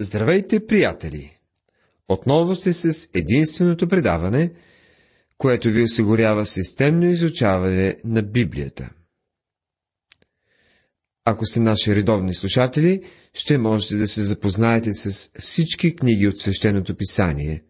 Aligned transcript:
Здравейте, 0.00 0.66
приятели! 0.66 1.38
Отново 2.08 2.54
сте 2.54 2.72
с 2.72 3.08
единственото 3.14 3.88
предаване, 3.88 4.52
което 5.38 5.70
ви 5.70 5.82
осигурява 5.82 6.46
системно 6.46 7.06
изучаване 7.06 7.96
на 8.04 8.22
Библията. 8.22 8.90
Ако 11.24 11.46
сте 11.46 11.60
наши 11.60 11.96
редовни 11.96 12.34
слушатели, 12.34 13.02
ще 13.34 13.58
можете 13.58 13.96
да 13.96 14.08
се 14.08 14.24
запознаете 14.24 14.92
с 14.92 15.30
всички 15.38 15.96
книги 15.96 16.28
от 16.28 16.38
Свещеното 16.38 16.96
писание, 16.96 17.64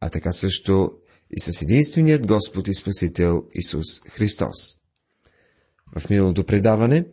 а 0.00 0.10
така 0.10 0.32
също 0.32 0.92
и 1.30 1.40
с 1.40 1.62
единственият 1.62 2.26
Господ 2.26 2.68
и 2.68 2.74
Спасител 2.74 3.42
Исус 3.54 4.00
Христос. 4.00 4.76
В 5.98 6.10
миналото 6.10 6.44
предаване 6.44 7.04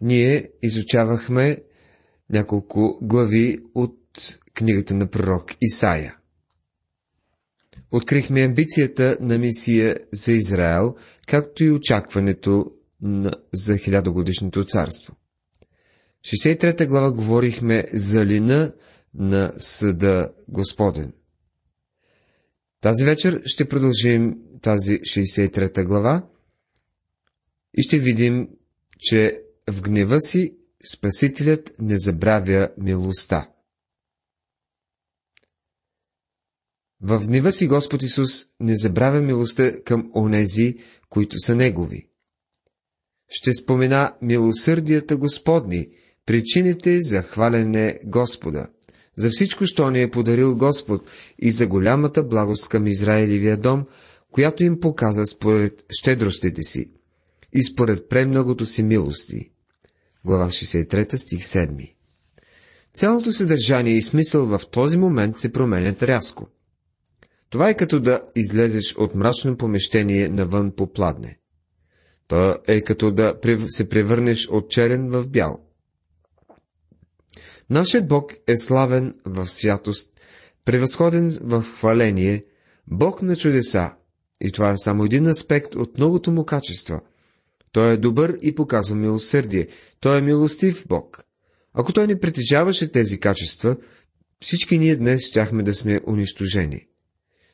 ние 0.00 0.48
изучавахме 0.62 1.58
няколко 2.32 2.98
глави 3.02 3.58
от 3.74 3.98
книгата 4.54 4.94
на 4.94 5.06
пророк 5.06 5.54
Исаия. 5.60 6.16
Открихме 7.90 8.44
амбицията 8.44 9.16
на 9.20 9.38
мисия 9.38 9.96
за 10.12 10.32
Израел, 10.32 10.94
както 11.26 11.64
и 11.64 11.70
очакването 11.70 12.72
на, 13.02 13.32
за 13.52 13.76
хилядогодишното 13.76 14.64
царство. 14.64 15.14
В 16.22 16.24
63 16.24 16.86
глава 16.86 17.12
говорихме 17.12 17.86
за 17.92 18.26
лина 18.26 18.74
на 19.14 19.52
съда 19.58 20.32
Господен. 20.48 21.12
Тази 22.80 23.04
вечер 23.04 23.42
ще 23.44 23.68
продължим 23.68 24.36
тази 24.62 25.00
63 25.00 25.84
глава 25.84 26.26
и 27.74 27.82
ще 27.82 27.98
видим, 27.98 28.48
че 28.98 29.42
в 29.70 29.82
гнева 29.82 30.20
си 30.20 30.54
Спасителят 30.84 31.72
не 31.78 31.98
забравя 31.98 32.68
милостта. 32.78 33.48
В 37.00 37.26
гнева 37.26 37.52
си 37.52 37.66
Господ 37.66 38.02
Исус 38.02 38.46
не 38.60 38.76
забравя 38.76 39.22
милостта 39.22 39.82
към 39.84 40.10
онези, 40.14 40.76
които 41.08 41.38
са 41.38 41.54
Негови. 41.54 42.08
Ще 43.28 43.52
спомена 43.52 44.14
милосърдията 44.22 45.16
Господни, 45.16 45.88
причините 46.26 46.98
за 47.00 47.22
хвалене 47.22 48.00
Господа, 48.04 48.66
за 49.16 49.30
всичко, 49.30 49.66
що 49.66 49.90
ни 49.90 50.02
е 50.02 50.10
подарил 50.10 50.56
Господ 50.56 51.10
и 51.38 51.50
за 51.50 51.66
голямата 51.66 52.22
благост 52.22 52.68
към 52.68 52.86
Израилевия 52.86 53.56
дом, 53.56 53.86
която 54.30 54.64
им 54.64 54.80
показа 54.80 55.24
според 55.24 55.84
щедростите 55.90 56.62
си 56.62 56.92
и 57.52 57.64
според 57.64 58.08
премногото 58.08 58.66
си 58.66 58.82
милости 58.82 59.51
глава 60.24 60.46
63, 60.46 61.16
стих 61.16 61.40
7. 61.40 61.94
Цялото 62.94 63.32
съдържание 63.32 63.92
и 63.92 64.02
смисъл 64.02 64.46
в 64.46 64.60
този 64.70 64.98
момент 64.98 65.36
се 65.36 65.52
променят 65.52 66.02
рязко. 66.02 66.48
Това 67.50 67.68
е 67.68 67.76
като 67.76 68.00
да 68.00 68.22
излезеш 68.36 68.96
от 68.96 69.14
мрачно 69.14 69.56
помещение 69.56 70.28
навън 70.28 70.72
по 70.76 70.92
пладне. 70.92 71.38
То 72.26 72.56
е 72.66 72.80
като 72.80 73.10
да 73.10 73.34
се 73.66 73.88
превърнеш 73.88 74.48
от 74.48 74.70
черен 74.70 75.10
в 75.10 75.28
бял. 75.28 75.60
Нашият 77.70 78.08
Бог 78.08 78.32
е 78.46 78.56
славен 78.56 79.14
в 79.24 79.48
святост, 79.48 80.20
превъзходен 80.64 81.38
в 81.42 81.62
хваление, 81.62 82.44
Бог 82.86 83.22
на 83.22 83.36
чудеса, 83.36 83.90
и 84.40 84.52
това 84.52 84.70
е 84.70 84.78
само 84.78 85.04
един 85.04 85.26
аспект 85.26 85.74
от 85.74 85.98
многото 85.98 86.32
му 86.32 86.44
качества– 86.44 87.00
той 87.72 87.92
е 87.92 87.96
добър 87.96 88.38
и 88.42 88.54
показва 88.54 88.96
милосърдие. 88.96 89.68
Той 90.00 90.18
е 90.18 90.22
милостив 90.22 90.84
Бог. 90.88 91.24
Ако 91.72 91.92
той 91.92 92.06
не 92.06 92.20
притежаваше 92.20 92.92
тези 92.92 93.20
качества, 93.20 93.76
всички 94.40 94.78
ние 94.78 94.96
днес 94.96 95.26
щяхме 95.26 95.62
да 95.62 95.74
сме 95.74 96.00
унищожени. 96.06 96.86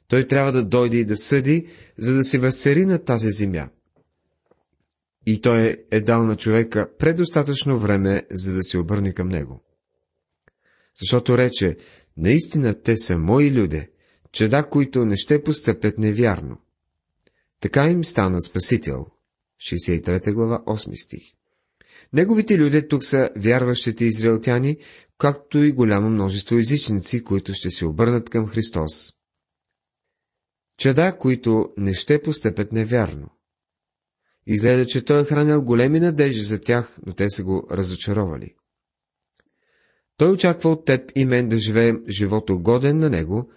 Той 0.09 0.27
трябва 0.27 0.53
да 0.53 0.65
дойде 0.65 0.97
и 0.97 1.05
да 1.05 1.17
съди, 1.17 1.67
за 1.99 2.15
да 2.15 2.25
се 2.25 2.39
възцари 2.39 2.87
на 2.87 2.99
тази 2.99 3.31
земя. 3.31 3.69
И 5.27 5.41
той 5.41 5.85
е 5.91 6.01
дал 6.01 6.25
на 6.25 6.37
човека 6.37 6.91
предостатъчно 6.99 7.79
време, 7.79 8.23
за 8.31 8.55
да 8.55 8.63
се 8.63 8.79
обърне 8.79 9.13
към 9.15 9.29
него. 9.29 9.65
Защото 11.01 11.39
рече, 11.39 11.77
наистина 12.17 12.83
те 12.83 12.97
са 12.97 13.19
мои 13.19 13.53
люде, 13.53 13.91
чеда, 14.33 14.69
които 14.71 15.05
не 15.05 15.17
ще 15.17 15.43
постъпят 15.43 15.99
невярно. 15.99 16.61
Така 17.61 17.89
им 17.89 18.05
стана 18.05 18.43
Спасител– 18.43 19.07
63 19.59 20.33
глава, 20.33 20.63
8 20.67 21.05
стих. 21.05 21.23
Неговите 22.13 22.59
люди 22.59 22.89
тук 22.89 23.05
са 23.05 23.31
вярващите 23.37 24.05
израелтяни, 24.05 24.77
както 25.19 25.59
и 25.59 25.73
голямо 25.73 26.11
множество 26.11 26.59
езичници, 26.59 27.25
които 27.25 27.55
ще 27.55 27.71
се 27.71 27.87
обърнат 27.87 28.31
към 28.31 28.47
Христос. 28.47 29.13
Чада, 30.79 31.17
които 31.19 31.69
не 31.77 31.95
ще 31.95 32.23
постъпят 32.23 32.73
невярно. 32.73 33.29
Изгледа, 34.47 34.87
че 34.87 35.05
той 35.05 35.21
е 35.21 35.25
хранил 35.25 35.63
големи 35.63 36.01
надежди 36.01 36.43
за 36.43 36.61
тях, 36.61 36.99
но 37.07 37.13
те 37.13 37.29
са 37.29 37.45
го 37.45 37.69
разочаровали. 37.71 38.55
Той 40.17 40.33
очаква 40.33 40.71
от 40.71 40.85
теб 40.85 41.13
и 41.15 41.25
мен 41.25 41.49
да 41.49 41.59
живеем 41.59 42.03
живото 42.09 42.59
годен 42.59 42.99
на 42.99 43.11
него, 43.11 43.51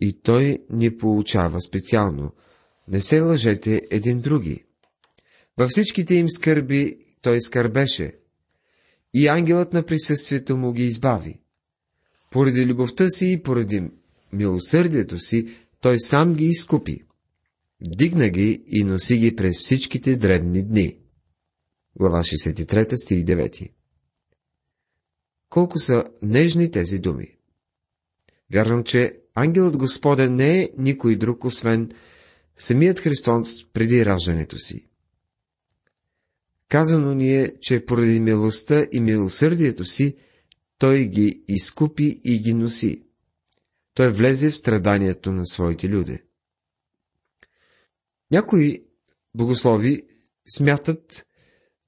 и 0.00 0.20
той 0.22 0.58
ни 0.70 0.96
получава 0.96 1.60
специално. 1.60 2.32
Не 2.88 3.00
се 3.00 3.20
лъжете 3.20 3.82
един 3.90 4.20
други. 4.20 4.64
Във 5.58 5.70
всичките 5.70 6.14
им 6.14 6.30
скърби 6.30 6.98
той 7.22 7.40
скърбеше, 7.40 8.12
и 9.14 9.28
ангелът 9.28 9.72
на 9.72 9.86
присъствието 9.86 10.56
му 10.56 10.72
ги 10.72 10.84
избави. 10.84 11.40
Поради 12.30 12.66
любовта 12.66 13.08
си 13.08 13.32
и 13.32 13.42
поради 13.42 13.90
милосърдието 14.32 15.18
си, 15.18 15.56
той 15.80 16.00
сам 16.00 16.34
ги 16.34 16.46
изкупи. 16.46 17.02
Дигна 17.80 18.28
ги 18.28 18.64
и 18.66 18.84
носи 18.84 19.18
ги 19.18 19.36
през 19.36 19.58
всичките 19.58 20.16
древни 20.16 20.62
дни. 20.62 20.98
Глава 21.96 22.18
63, 22.18 22.96
стих 22.96 23.24
9 23.24 23.70
Колко 25.48 25.78
са 25.78 26.04
нежни 26.22 26.70
тези 26.70 26.98
думи! 26.98 27.36
Вярвам, 28.52 28.84
че 28.84 29.18
ангелът 29.34 29.76
Господен 29.76 30.34
не 30.34 30.62
е 30.62 30.70
никой 30.78 31.16
друг, 31.16 31.44
освен 31.44 31.90
самият 32.56 33.00
Христос 33.00 33.72
преди 33.72 34.06
раждането 34.06 34.58
си. 34.58 34.86
Казано 36.68 37.14
ни 37.14 37.36
е, 37.36 37.54
че 37.60 37.84
поради 37.84 38.20
милостта 38.20 38.86
и 38.92 39.00
милосърдието 39.00 39.84
си, 39.84 40.16
той 40.78 41.04
ги 41.04 41.44
изкупи 41.48 42.20
и 42.24 42.38
ги 42.38 42.54
носи. 42.54 43.02
Той 43.94 44.12
влезе 44.12 44.50
в 44.50 44.56
страданието 44.56 45.32
на 45.32 45.46
своите 45.46 45.88
люди. 45.88 46.18
Някои 48.30 48.84
богослови 49.34 50.02
смятат, 50.56 51.26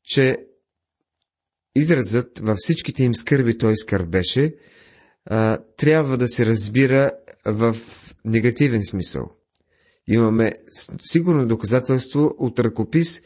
че 0.04 0.46
изразът 1.74 2.38
във 2.38 2.56
всичките 2.56 3.04
им 3.04 3.14
скърби 3.14 3.58
той 3.58 3.76
скърбеше, 3.76 4.54
трябва 5.76 6.16
да 6.18 6.28
се 6.28 6.46
разбира 6.46 7.12
в 7.44 7.76
негативен 8.24 8.84
смисъл. 8.84 9.30
Имаме 10.06 10.52
сигурно 11.00 11.46
доказателство 11.46 12.34
от 12.38 12.60
ръкопис, 12.60 13.22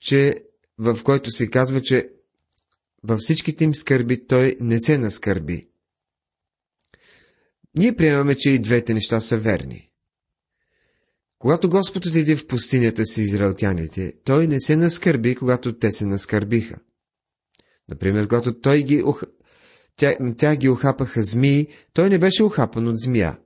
че 0.00 0.44
в 0.78 0.98
който 1.04 1.30
се 1.30 1.50
казва, 1.50 1.82
че 1.82 2.10
във 3.02 3.18
всичките 3.18 3.64
им 3.64 3.74
скърби 3.74 4.26
той 4.26 4.56
не 4.60 4.80
се 4.80 4.98
наскърби. 4.98 5.68
Ние 7.76 7.96
приемаме, 7.96 8.34
че 8.34 8.50
и 8.50 8.58
двете 8.58 8.94
неща 8.94 9.20
са 9.20 9.36
верни. 9.36 9.90
Когато 11.38 11.70
Господ 11.70 12.06
отиде 12.06 12.36
в 12.36 12.46
пустинята 12.46 13.06
си 13.06 13.22
израелтяните, 13.22 14.12
той 14.24 14.46
не 14.46 14.60
се 14.60 14.76
наскърби, 14.76 15.34
когато 15.34 15.78
те 15.78 15.92
се 15.92 16.06
наскърбиха. 16.06 16.76
Например, 17.88 18.28
когато 18.28 18.60
той 18.60 18.82
ги, 18.82 19.02
тя, 19.96 20.16
тя 20.38 20.56
ги 20.56 20.68
охапаха 20.68 21.22
змии, 21.22 21.66
той 21.92 22.10
не 22.10 22.18
беше 22.18 22.42
охапан 22.42 22.88
от 22.88 22.98
змия. 22.98 23.38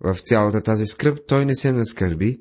В 0.00 0.16
цялата 0.20 0.60
тази 0.60 0.86
скръп 0.86 1.18
той 1.26 1.46
не 1.46 1.54
се 1.54 1.72
наскърби, 1.72 2.40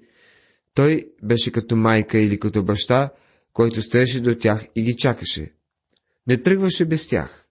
той 0.74 1.12
беше 1.24 1.51
като 1.51 1.75
майка 1.75 2.18
или 2.18 2.39
като 2.39 2.63
баща, 2.63 3.12
който 3.53 3.81
стоеше 3.81 4.21
до 4.21 4.36
тях 4.36 4.68
и 4.75 4.83
ги 4.83 4.95
чакаше. 4.98 5.53
Не 6.27 6.38
тръгваше 6.38 6.86
без 6.86 7.07
тях. 7.07 7.48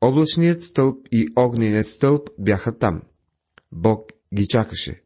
Облачният 0.00 0.62
стълб 0.62 1.08
и 1.12 1.28
огненият 1.36 1.86
стълб 1.86 2.28
бяха 2.38 2.78
там. 2.78 3.02
Бог 3.72 4.10
ги 4.34 4.46
чакаше. 4.46 5.02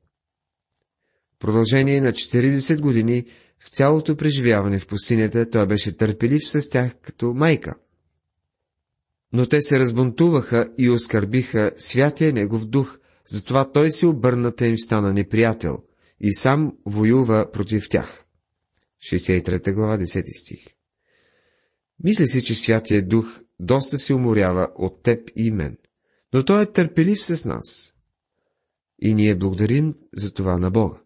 Продължение 1.39 2.01
на 2.01 2.13
40 2.13 2.81
години 2.81 3.27
в 3.59 3.69
цялото 3.69 4.17
преживяване 4.17 4.79
в 4.79 4.87
пустинята 4.87 5.51
той 5.51 5.67
беше 5.67 5.97
търпелив 5.97 6.49
с 6.49 6.69
тях 6.69 6.95
като 7.03 7.35
майка. 7.35 7.75
Но 9.33 9.47
те 9.47 9.63
се 9.63 9.79
разбунтуваха 9.79 10.69
и 10.79 10.91
оскърбиха 10.91 11.73
святия 11.77 12.33
негов 12.33 12.67
дух, 12.67 12.99
затова 13.29 13.73
той 13.73 13.91
се 13.91 14.07
обърната 14.07 14.67
им 14.67 14.79
стана 14.79 15.13
неприятел 15.13 15.79
и 16.21 16.35
сам 16.35 16.73
воюва 16.87 17.51
против 17.53 17.89
тях. 17.89 18.24
63 19.05 19.73
глава, 19.73 19.99
10 19.99 20.41
стих. 20.41 20.67
Мисля 22.05 22.27
си, 22.27 22.45
че 22.45 22.55
Святия 22.55 23.07
Дух 23.07 23.41
доста 23.61 23.99
се 23.99 24.15
уморява 24.15 24.69
от 24.75 25.03
теб 25.03 25.31
и 25.37 25.51
мен, 25.51 25.79
Но 26.35 26.45
Той 26.45 26.63
е 26.63 26.73
търпелив 26.73 27.23
с 27.23 27.45
нас. 27.45 27.95
И 28.99 29.15
ние 29.15 29.35
благодарим 29.35 29.95
за 30.17 30.35
това 30.35 30.59
на 30.59 30.71
Бога. 30.71 31.01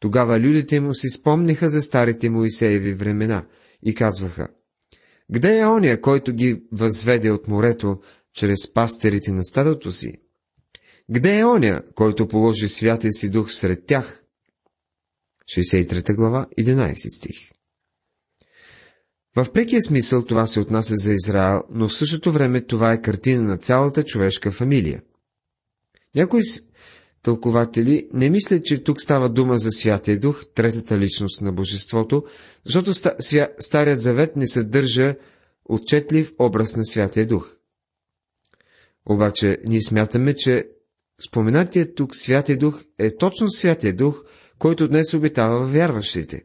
Тогава 0.00 0.40
людите 0.40 0.80
му 0.80 0.94
си 0.94 1.08
спомниха 1.08 1.68
за 1.68 1.82
старите 1.82 2.30
Моисееви 2.30 2.94
времена 2.94 3.46
и 3.82 3.94
казваха, 3.94 4.48
Къде 5.32 5.58
е 5.58 5.66
оня, 5.66 6.00
който 6.00 6.32
ги 6.32 6.62
възведе 6.72 7.30
от 7.30 7.48
морето 7.48 8.00
чрез 8.34 8.72
пастерите 8.72 9.32
на 9.32 9.44
стадото 9.44 9.90
си? 9.90 10.12
Къде 11.14 11.38
е 11.38 11.44
оня, 11.44 11.82
който 11.94 12.28
положи 12.28 12.68
святия 12.68 13.12
си 13.12 13.30
дух 13.30 13.52
сред 13.52 13.86
тях? 13.86 14.21
63 15.56 16.14
глава, 16.14 16.46
11 16.58 17.16
стих 17.16 17.50
В 19.36 19.52
прекия 19.52 19.82
смисъл 19.82 20.24
това 20.24 20.46
се 20.46 20.60
отнася 20.60 20.96
за 20.96 21.12
Израел, 21.12 21.62
но 21.70 21.88
в 21.88 21.94
същото 21.94 22.32
време 22.32 22.66
това 22.66 22.92
е 22.92 23.02
картина 23.02 23.42
на 23.42 23.58
цялата 23.58 24.04
човешка 24.04 24.50
фамилия. 24.50 25.02
Някои 26.14 26.40
тълкователи 27.22 28.08
не 28.12 28.30
мислят, 28.30 28.64
че 28.64 28.84
тук 28.84 29.00
става 29.00 29.28
дума 29.28 29.58
за 29.58 29.70
Святия 29.70 30.20
Дух, 30.20 30.44
третата 30.54 30.98
личност 30.98 31.40
на 31.40 31.52
Божеството, 31.52 32.24
защото 32.64 32.94
Старият 33.58 34.00
Завет 34.00 34.36
не 34.36 34.46
съдържа 34.46 35.14
отчетлив 35.64 36.32
образ 36.38 36.76
на 36.76 36.84
Святия 36.84 37.26
Дух. 37.26 37.56
Обаче 39.06 39.58
ние 39.64 39.82
смятаме, 39.82 40.34
че 40.34 40.68
споменатият 41.26 41.94
тук 41.94 42.16
Святия 42.16 42.58
Дух 42.58 42.84
е 42.98 43.16
точно 43.16 43.50
Святия 43.50 43.96
Дух, 43.96 44.24
който 44.62 44.88
днес 44.88 45.14
обитава 45.14 45.66
в 45.66 45.72
вярващите. 45.72 46.42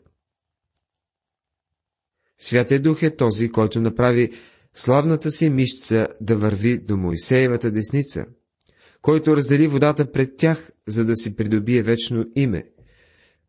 Святия 2.38 2.82
Дух 2.82 3.04
е 3.04 3.16
този, 3.16 3.52
който 3.52 3.82
направи 3.82 4.32
славната 4.74 5.32
си 5.32 5.50
мишца 5.50 6.08
да 6.22 6.38
върви 6.38 6.78
до 6.78 6.98
Моисеевата 6.98 7.72
десница– 7.72 8.26
който 9.02 9.38
раздели 9.38 9.68
водата 9.68 10.12
пред 10.12 10.38
тях, 10.38 10.72
за 10.88 11.06
да 11.06 11.16
си 11.16 11.36
придобие 11.36 11.82
вечно 11.82 12.26
име, 12.36 12.70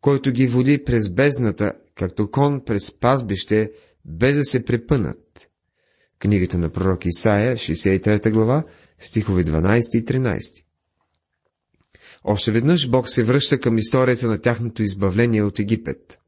който 0.00 0.32
ги 0.32 0.46
води 0.46 0.84
през 0.84 1.10
бездната, 1.10 1.72
както 1.94 2.30
кон 2.30 2.64
през 2.64 2.98
пазбище, 2.98 3.72
без 4.04 4.36
да 4.36 4.44
се 4.44 4.64
препънат. 4.64 5.48
Книгата 6.18 6.58
на 6.58 6.70
пророк 6.70 7.06
Исаия, 7.06 7.56
63 7.56 8.32
глава, 8.32 8.64
стихове 8.98 9.44
12 9.44 9.98
и 9.98 10.04
13. 10.04 10.67
Още 12.30 12.52
веднъж 12.52 12.88
Бог 12.88 13.08
се 13.08 13.24
връща 13.24 13.60
към 13.60 13.78
историята 13.78 14.26
на 14.26 14.38
тяхното 14.38 14.82
избавление 14.82 15.42
от 15.42 15.58
Египет. 15.58 16.18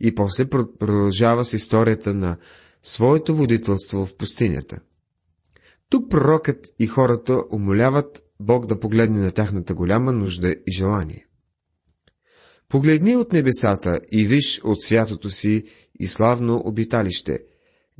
И 0.00 0.14
после 0.14 0.48
продължава 0.48 1.44
с 1.44 1.52
историята 1.52 2.14
на 2.14 2.36
своето 2.82 3.36
водителство 3.36 4.06
в 4.06 4.16
пустинята. 4.16 4.80
Тук 5.90 6.10
пророкът 6.10 6.66
и 6.78 6.86
хората 6.86 7.42
умоляват 7.52 8.22
Бог 8.40 8.66
да 8.66 8.80
погледне 8.80 9.20
на 9.20 9.30
тяхната 9.30 9.74
голяма 9.74 10.12
нужда 10.12 10.56
и 10.66 10.72
желание. 10.72 11.26
Погледни 12.68 13.16
от 13.16 13.32
небесата 13.32 14.00
и 14.12 14.26
виж 14.26 14.60
от 14.64 14.82
святото 14.82 15.30
си 15.30 15.64
и 16.00 16.06
славно 16.06 16.62
обиталище, 16.64 17.38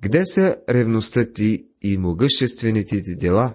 къде 0.02 0.24
са 0.24 0.56
ревността 0.68 1.32
ти 1.32 1.66
и 1.82 1.98
могъществените 1.98 3.02
ти 3.02 3.16
дела? 3.16 3.54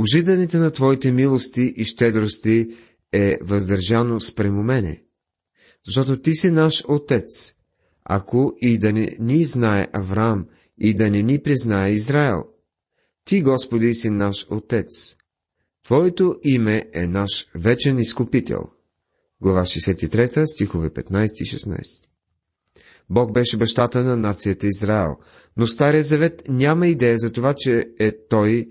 Ожиданите 0.00 0.58
на 0.58 0.70
твоите 0.70 1.12
милости 1.12 1.74
и 1.76 1.84
щедрости 1.84 2.68
е 3.12 3.36
въздържано 3.42 4.20
спремо 4.20 4.62
мене, 4.62 5.02
защото 5.86 6.20
ти 6.20 6.32
си 6.32 6.50
наш 6.50 6.84
отец, 6.88 7.54
ако 8.04 8.52
и 8.60 8.78
да 8.78 8.92
не 8.92 9.16
ни 9.20 9.44
знае 9.44 9.88
Авраам 9.92 10.46
и 10.78 10.94
да 10.94 11.10
не 11.10 11.22
ни 11.22 11.42
признае 11.42 11.90
Израел. 11.90 12.44
Ти, 13.24 13.42
Господи, 13.42 13.94
си 13.94 14.10
наш 14.10 14.46
отец. 14.50 15.16
Твоето 15.84 16.36
име 16.42 16.84
е 16.92 17.06
наш 17.06 17.46
вечен 17.54 17.98
изкупител. 17.98 18.60
Глава 19.40 19.62
63, 19.62 20.46
стихове 20.46 20.90
15 20.90 21.42
и 21.42 21.44
16. 21.44 21.82
Бог 23.10 23.32
беше 23.32 23.56
бащата 23.56 24.04
на 24.04 24.16
нацията 24.16 24.66
Израел, 24.66 25.16
но 25.56 25.66
Стария 25.66 26.02
Завет 26.02 26.42
няма 26.48 26.86
идея 26.86 27.18
за 27.18 27.32
това, 27.32 27.54
че 27.54 27.88
е 27.98 28.12
той 28.28 28.68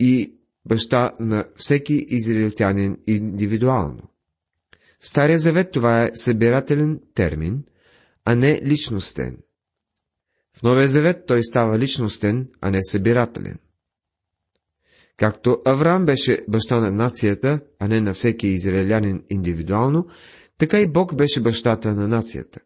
и 0.00 0.34
баща 0.66 1.12
на 1.20 1.44
всеки 1.56 2.06
израелтянин 2.08 2.98
индивидуално. 3.06 4.02
В 5.00 5.08
Стария 5.08 5.38
Завет 5.38 5.70
това 5.70 6.04
е 6.04 6.10
събирателен 6.14 7.00
термин, 7.14 7.64
а 8.24 8.34
не 8.34 8.60
личностен. 8.62 9.38
В 10.56 10.62
Новия 10.62 10.88
Завет 10.88 11.26
той 11.26 11.44
става 11.44 11.78
личностен, 11.78 12.48
а 12.60 12.70
не 12.70 12.78
събирателен. 12.82 13.58
Както 15.16 15.62
Авраам 15.64 16.04
беше 16.04 16.44
баща 16.48 16.80
на 16.80 16.90
нацията, 16.92 17.60
а 17.78 17.88
не 17.88 18.00
на 18.00 18.14
всеки 18.14 18.46
израелянин 18.46 19.22
индивидуално, 19.30 20.06
така 20.58 20.80
и 20.80 20.88
Бог 20.88 21.14
беше 21.14 21.40
бащата 21.40 21.94
на 21.94 22.08
нацията. 22.08 22.60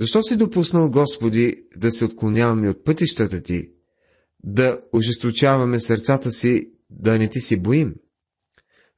Защо 0.00 0.22
си 0.22 0.36
допуснал, 0.36 0.90
Господи, 0.90 1.64
да 1.76 1.90
се 1.90 2.04
отклоняваме 2.04 2.68
от 2.68 2.84
пътищата 2.84 3.42
Ти, 3.42 3.70
да 4.46 4.80
ожесточаваме 4.92 5.80
сърцата 5.80 6.30
си, 6.30 6.70
да 6.90 7.18
не 7.18 7.28
Ти 7.28 7.40
си 7.40 7.56
боим? 7.56 7.94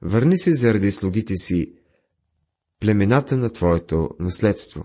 Върни 0.02 0.38
се 0.38 0.54
заради 0.54 0.90
слугите 0.90 1.36
си, 1.36 1.72
племената 2.80 3.36
на 3.36 3.50
Твоето 3.50 4.10
наследство. 4.20 4.84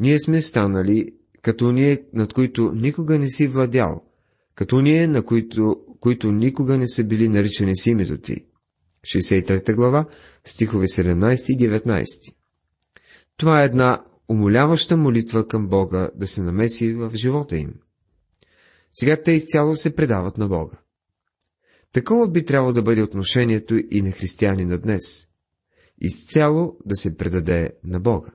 Ние 0.00 0.20
сме 0.20 0.40
станали 0.40 1.14
като 1.42 1.72
ние, 1.72 2.04
над 2.12 2.32
които 2.32 2.72
никога 2.72 3.18
не 3.18 3.28
си 3.28 3.46
владял, 3.46 4.04
като 4.54 4.80
ние, 4.80 5.06
на 5.06 5.22
които, 5.22 5.76
които 6.00 6.32
никога 6.32 6.78
не 6.78 6.88
са 6.88 7.04
били 7.04 7.28
наричани 7.28 7.76
с 7.76 7.86
името 7.86 8.18
ти. 8.18 8.44
63 9.06 9.74
глава, 9.74 10.06
стихове 10.44 10.86
17 10.86 11.52
и 11.52 11.68
19. 11.68 12.34
Това 13.36 13.62
е 13.62 13.64
една 13.64 14.04
умоляваща 14.28 14.96
молитва 14.96 15.48
към 15.48 15.68
Бога 15.68 16.10
да 16.14 16.26
се 16.26 16.42
намеси 16.42 16.92
в 16.92 17.10
живота 17.14 17.56
им. 17.56 17.74
Сега 18.98 19.22
те 19.22 19.32
изцяло 19.32 19.76
се 19.76 19.96
предават 19.96 20.38
на 20.38 20.48
Бога. 20.48 20.76
Такова 21.92 22.28
би 22.30 22.44
трябвало 22.44 22.72
да 22.72 22.82
бъде 22.82 23.02
отношението 23.02 23.76
и 23.90 24.02
на 24.02 24.10
християни 24.10 24.64
на 24.64 24.78
днес. 24.78 25.28
Изцяло 26.00 26.76
да 26.84 26.96
се 26.96 27.16
предаде 27.16 27.70
на 27.84 28.00
Бога. 28.00 28.30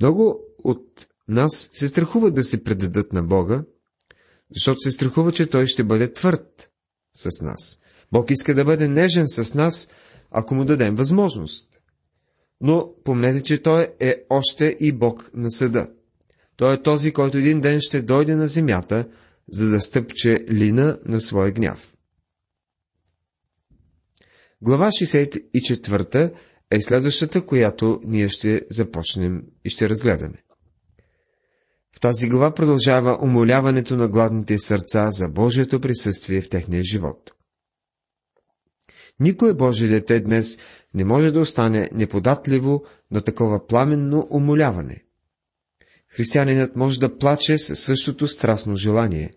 Много 0.00 0.40
от 0.64 1.06
нас 1.28 1.68
се 1.72 1.88
страхуват 1.88 2.34
да 2.34 2.42
се 2.42 2.64
предадат 2.64 3.12
на 3.12 3.22
Бога, 3.22 3.64
защото 4.54 4.80
се 4.80 4.90
страхува, 4.90 5.32
че 5.32 5.46
той 5.46 5.66
ще 5.66 5.84
бъде 5.84 6.12
твърд 6.12 6.70
с 7.14 7.42
нас. 7.42 7.78
Бог 8.12 8.30
иска 8.30 8.54
да 8.54 8.64
бъде 8.64 8.88
нежен 8.88 9.28
с 9.28 9.54
нас, 9.54 9.88
ако 10.30 10.54
му 10.54 10.64
дадем 10.64 10.94
възможност. 10.94 11.80
Но 12.60 12.94
помнете, 13.04 13.42
че 13.42 13.62
той 13.62 13.94
е 14.00 14.24
още 14.30 14.76
и 14.80 14.92
Бог 14.92 15.30
на 15.34 15.50
съда. 15.50 15.88
Той 16.60 16.74
е 16.74 16.82
този, 16.82 17.12
който 17.12 17.38
един 17.38 17.60
ден 17.60 17.80
ще 17.80 18.02
дойде 18.02 18.36
на 18.36 18.48
земята, 18.48 19.08
за 19.48 19.68
да 19.68 19.80
стъпче 19.80 20.44
лина 20.50 20.98
на 21.04 21.20
своя 21.20 21.50
гняв. 21.50 21.94
Глава 24.62 24.88
64 24.88 26.32
е 26.70 26.80
следващата, 26.80 27.46
която 27.46 28.00
ние 28.04 28.28
ще 28.28 28.66
започнем 28.70 29.42
и 29.64 29.70
ще 29.70 29.88
разгледаме. 29.88 30.42
В 31.96 32.00
тази 32.00 32.28
глава 32.28 32.54
продължава 32.54 33.18
умоляването 33.22 33.96
на 33.96 34.08
гладните 34.08 34.58
сърца 34.58 35.10
за 35.10 35.28
Божието 35.28 35.80
присъствие 35.80 36.42
в 36.42 36.48
техния 36.48 36.82
живот. 36.82 37.32
Никое 39.20 39.54
Божие 39.54 39.88
дете 39.88 40.20
днес 40.20 40.58
не 40.94 41.04
може 41.04 41.30
да 41.30 41.40
остане 41.40 41.90
неподатливо 41.92 42.84
на 43.10 43.20
такова 43.20 43.66
пламенно 43.66 44.26
умоляване. 44.30 45.04
Християнинът 46.10 46.76
може 46.76 47.00
да 47.00 47.18
плаче 47.18 47.58
със 47.58 47.80
същото 47.80 48.28
страстно 48.28 48.76
желание. 48.76 49.30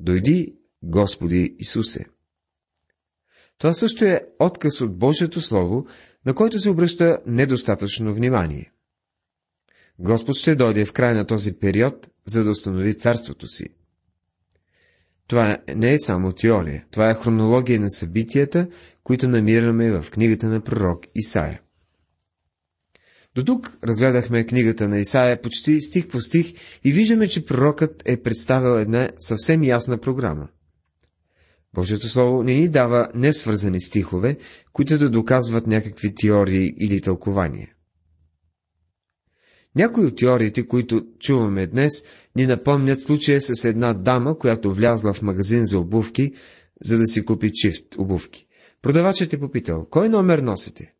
Дойди, 0.00 0.56
Господи 0.82 1.56
Исусе! 1.58 2.04
Това 3.58 3.74
също 3.74 4.04
е 4.04 4.20
отказ 4.40 4.80
от 4.80 4.98
Божието 4.98 5.40
Слово, 5.40 5.86
на 6.26 6.34
който 6.34 6.58
се 6.58 6.70
обръща 6.70 7.18
недостатъчно 7.26 8.14
внимание. 8.14 8.72
Господ 9.98 10.36
ще 10.36 10.54
дойде 10.54 10.84
в 10.84 10.92
края 10.92 11.14
на 11.14 11.26
този 11.26 11.52
период, 11.52 12.08
за 12.26 12.44
да 12.44 12.50
установи 12.50 12.94
царството 12.94 13.46
си. 13.46 13.66
Това 15.26 15.58
не 15.74 15.92
е 15.92 15.98
само 15.98 16.32
теория, 16.32 16.84
това 16.90 17.10
е 17.10 17.14
хронология 17.14 17.80
на 17.80 17.90
събитията, 17.90 18.68
които 19.04 19.28
намираме 19.28 20.00
в 20.00 20.10
книгата 20.10 20.46
на 20.46 20.60
пророк 20.60 21.04
Исаия. 21.14 21.60
До 23.34 23.44
тук 23.44 23.78
разгледахме 23.84 24.46
книгата 24.46 24.88
на 24.88 25.00
Исаия 25.00 25.42
почти 25.42 25.80
стих 25.80 26.08
по 26.08 26.20
стих 26.20 26.54
и 26.84 26.92
виждаме, 26.92 27.28
че 27.28 27.46
пророкът 27.46 28.02
е 28.04 28.22
представил 28.22 28.78
една 28.78 29.10
съвсем 29.18 29.64
ясна 29.64 29.98
програма. 29.98 30.48
Божието 31.74 32.08
Слово 32.08 32.42
не 32.42 32.54
ни 32.54 32.68
дава 32.68 33.08
несвързани 33.14 33.80
стихове, 33.80 34.36
които 34.72 34.98
да 34.98 35.10
доказват 35.10 35.66
някакви 35.66 36.14
теории 36.14 36.74
или 36.80 37.00
тълкования. 37.00 37.68
Някои 39.76 40.06
от 40.06 40.16
теориите, 40.16 40.66
които 40.66 41.06
чуваме 41.18 41.66
днес, 41.66 41.92
ни 42.36 42.46
напомнят 42.46 43.00
случая 43.00 43.40
с 43.40 43.64
една 43.64 43.94
дама, 43.94 44.38
която 44.38 44.74
влязла 44.74 45.12
в 45.12 45.22
магазин 45.22 45.64
за 45.64 45.78
обувки, 45.78 46.32
за 46.84 46.98
да 46.98 47.06
си 47.06 47.24
купи 47.24 47.52
чифт 47.52 47.84
обувки. 47.98 48.46
Продавачът 48.82 49.32
е 49.32 49.40
попитал, 49.40 49.86
кой 49.90 50.08
номер 50.08 50.38
носите? 50.38 50.94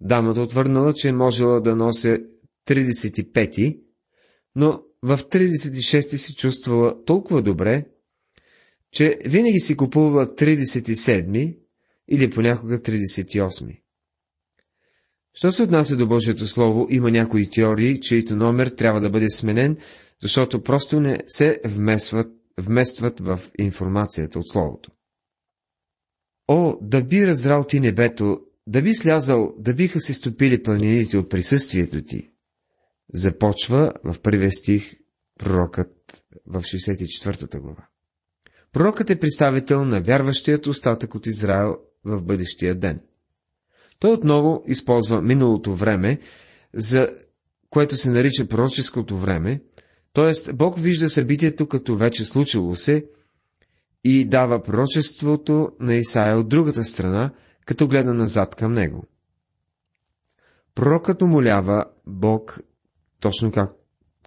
Дамата 0.00 0.40
отвърнала, 0.40 0.94
че 0.94 1.12
можела 1.12 1.60
да 1.60 1.76
нося 1.76 2.18
35-ти, 2.68 3.80
но 4.54 4.82
в 5.02 5.18
36-ти 5.18 6.18
се 6.18 6.34
чувствала 6.34 7.04
толкова 7.04 7.42
добре, 7.42 7.86
че 8.92 9.18
винаги 9.26 9.58
си 9.58 9.76
купувала 9.76 10.26
37-ми 10.26 11.56
или 12.08 12.30
понякога 12.30 12.78
38-ми. 12.78 13.82
Що 15.34 15.52
се 15.52 15.62
отнася 15.62 15.96
до 15.96 16.06
Божието 16.06 16.46
Слово, 16.46 16.86
има 16.90 17.10
някои 17.10 17.50
теории, 17.50 18.00
чието 18.00 18.36
номер 18.36 18.66
трябва 18.66 19.00
да 19.00 19.10
бъде 19.10 19.30
сменен, 19.30 19.76
защото 20.22 20.62
просто 20.62 21.00
не 21.00 21.18
се 21.26 21.60
вместват, 21.64 22.32
вместват 22.58 23.20
в 23.20 23.40
информацията 23.58 24.38
от 24.38 24.48
Словото. 24.48 24.90
О, 26.48 26.78
да 26.82 27.04
би 27.04 27.26
разрал 27.26 27.64
ти 27.64 27.80
небето, 27.80 28.40
да 28.66 28.82
би 28.82 28.94
слязал, 28.94 29.54
да 29.58 29.74
биха 29.74 30.00
се 30.00 30.14
стопили 30.14 30.62
планините 30.62 31.18
от 31.18 31.30
присъствието 31.30 32.02
ти. 32.02 32.30
Започва 33.14 33.92
в 34.04 34.20
първия 34.20 34.52
стих 34.52 34.94
пророкът 35.38 36.24
в 36.46 36.62
64 36.62 37.60
глава. 37.60 37.86
Пророкът 38.72 39.10
е 39.10 39.20
представител 39.20 39.84
на 39.84 40.00
вярващият 40.00 40.66
остатък 40.66 41.14
от 41.14 41.26
Израел 41.26 41.76
в 42.04 42.22
бъдещия 42.22 42.74
ден. 42.74 43.00
Той 43.98 44.12
отново 44.12 44.62
използва 44.66 45.22
миналото 45.22 45.74
време, 45.74 46.18
за 46.74 47.10
което 47.70 47.96
се 47.96 48.10
нарича 48.10 48.48
пророческото 48.48 49.16
време, 49.16 49.62
т.е. 50.12 50.52
Бог 50.52 50.78
вижда 50.78 51.08
събитието 51.08 51.68
като 51.68 51.96
вече 51.96 52.24
случило 52.24 52.74
се 52.74 53.06
и 54.04 54.24
дава 54.24 54.62
пророчеството 54.62 55.68
на 55.80 55.94
Исаия 55.94 56.38
от 56.38 56.48
другата 56.48 56.84
страна, 56.84 57.32
като 57.66 57.88
гледа 57.88 58.14
назад 58.14 58.54
към 58.54 58.72
него. 58.72 59.04
Пророкът 60.74 61.22
умолява 61.22 61.84
Бог, 62.06 62.58
точно 63.20 63.52
как, 63.52 63.72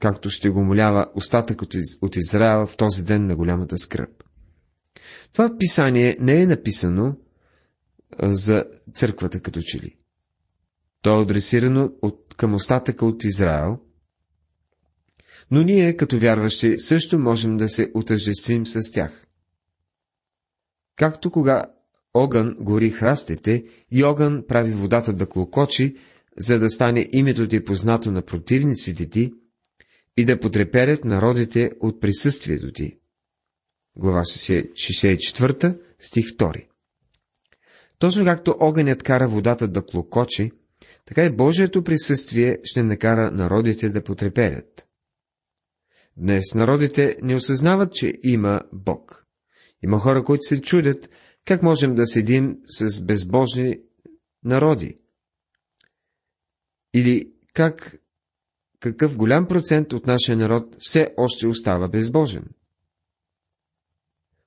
както 0.02 0.30
ще 0.30 0.50
го 0.50 0.66
молява 0.66 1.06
остатък 1.16 1.62
от, 1.62 1.74
от 2.02 2.16
Израел 2.16 2.68
в 2.68 2.78
този 2.78 3.06
ден 3.06 3.28
на 3.28 3.36
голямата 3.36 3.78
скръп. 3.78 4.24
Това 5.34 5.58
писание 5.58 6.18
не 6.20 6.42
е 6.42 6.48
написано 6.48 7.16
за 8.24 8.66
църквата 8.94 9.40
като 9.40 9.62
че 9.62 9.80
ли. 9.80 9.96
То 11.02 11.20
е 11.20 11.22
адресирано 11.22 11.92
от, 12.02 12.36
към 12.38 12.54
остатъка 12.54 13.06
от 13.06 13.24
Израел, 13.24 13.80
но 15.52 15.62
ние, 15.62 15.98
като 15.98 16.20
вярващи, 16.20 16.80
също 16.80 17.20
можем 17.20 17.58
да 17.58 17.70
се 17.70 17.92
отъждествим 17.94 18.68
с 18.68 18.92
тях. 18.92 19.28
Както 20.96 21.32
кога 21.32 21.64
огън 22.14 22.56
гори 22.60 22.90
храстите 22.90 23.66
и 23.92 24.04
огън 24.04 24.44
прави 24.48 24.72
водата 24.72 25.14
да 25.14 25.30
клокочи, 25.30 25.96
за 26.38 26.60
да 26.60 26.70
стане 26.70 27.10
името 27.12 27.48
ти 27.48 27.64
познато 27.64 28.12
на 28.12 28.22
противниците 28.22 29.10
ти 29.10 29.34
и 30.18 30.26
да 30.26 30.40
потреперят 30.40 31.06
народите 31.06 31.72
от 31.80 32.02
присъствието 32.02 32.72
ти. 32.72 32.98
Глава 33.96 34.22
64, 34.22 35.80
стих 36.00 36.26
2 36.26 36.66
Точно 38.00 38.26
както 38.26 38.56
огънят 38.60 39.04
кара 39.04 39.28
водата 39.28 39.68
да 39.68 39.86
клокочи, 39.86 40.52
така 41.06 41.26
и 41.26 41.36
Божието 41.36 41.84
присъствие 41.84 42.58
ще 42.64 42.84
накара 42.84 43.32
народите 43.32 43.90
да 43.90 44.04
потреперят. 44.04 44.86
Днес 46.18 46.56
народите 46.56 47.18
не 47.22 47.36
осъзнават, 47.36 47.94
че 47.94 48.14
има 48.24 48.62
Бог. 48.74 49.26
Има 49.84 50.00
хора, 50.00 50.24
които 50.24 50.42
се 50.42 50.62
чудят, 50.62 51.10
как 51.46 51.64
можем 51.64 51.96
да 51.96 52.08
седим 52.08 52.58
с 52.66 53.02
безбожни 53.02 53.80
народи. 54.44 54.98
Или 56.94 57.34
как 57.54 58.00
какъв 58.80 59.18
голям 59.18 59.48
процент 59.48 59.94
от 59.94 60.08
нашия 60.08 60.38
народ 60.38 60.76
все 60.80 61.14
още 61.18 61.48
остава 61.48 61.88
безбожен. 61.88 62.46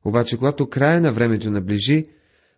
Обаче, 0.05 0.37
когато 0.37 0.69
края 0.69 1.01
на 1.01 1.13
времето 1.13 1.51
наближи, 1.51 2.07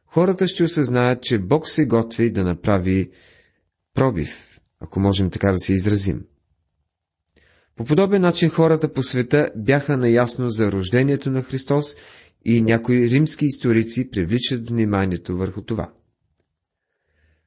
хората 0.06 0.48
ще 0.48 0.64
осъзнаят, 0.64 1.22
че 1.22 1.38
Бог 1.38 1.68
се 1.68 1.86
готви 1.86 2.30
да 2.30 2.44
направи 2.44 3.10
пробив, 3.94 4.60
ако 4.80 5.00
можем 5.00 5.30
така 5.30 5.52
да 5.52 5.58
се 5.58 5.74
изразим. 5.74 6.24
По 7.76 7.84
подобен 7.84 8.22
начин 8.22 8.48
хората 8.48 8.92
по 8.92 9.02
света 9.02 9.50
бяха 9.56 9.96
наясно 9.96 10.50
за 10.50 10.72
рождението 10.72 11.30
на 11.30 11.42
Христос 11.42 11.96
и 12.44 12.62
някои 12.62 13.10
римски 13.10 13.44
историци 13.44 14.10
привличат 14.10 14.70
вниманието 14.70 15.36
върху 15.36 15.62
това. 15.62 15.92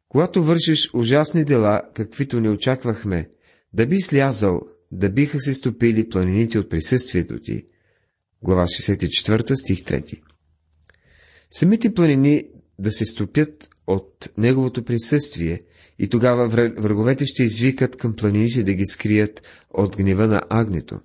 Когато 0.10 0.44
вършиш 0.44 0.94
ужасни 0.94 1.46
дела, 1.46 1.82
каквито 1.94 2.42
не 2.42 2.50
очаквахме, 2.50 3.30
да 3.74 3.88
би 3.88 4.00
слязал, 4.00 4.62
да 4.92 5.10
биха 5.10 5.40
се 5.40 5.54
стопили 5.54 6.10
планините 6.10 6.60
от 6.60 6.70
присъствието 6.70 7.40
ти. 7.40 7.66
Глава 8.44 8.64
64, 8.64 9.54
стих 9.56 9.80
3 9.80 10.22
Самите 11.52 11.94
планини 11.94 12.44
да 12.80 12.92
се 12.92 13.06
стопят 13.06 13.70
от 13.88 14.30
неговото 14.38 14.84
присъствие 14.84 15.60
и 16.00 16.10
тогава 16.10 16.48
враговете 16.78 17.26
ще 17.26 17.44
извикат 17.44 17.96
към 17.96 18.16
планините 18.16 18.64
да 18.64 18.74
ги 18.74 18.86
скрият 18.86 19.42
от 19.70 19.98
гнева 19.98 20.28
на 20.28 20.42
агнето. 20.50 21.00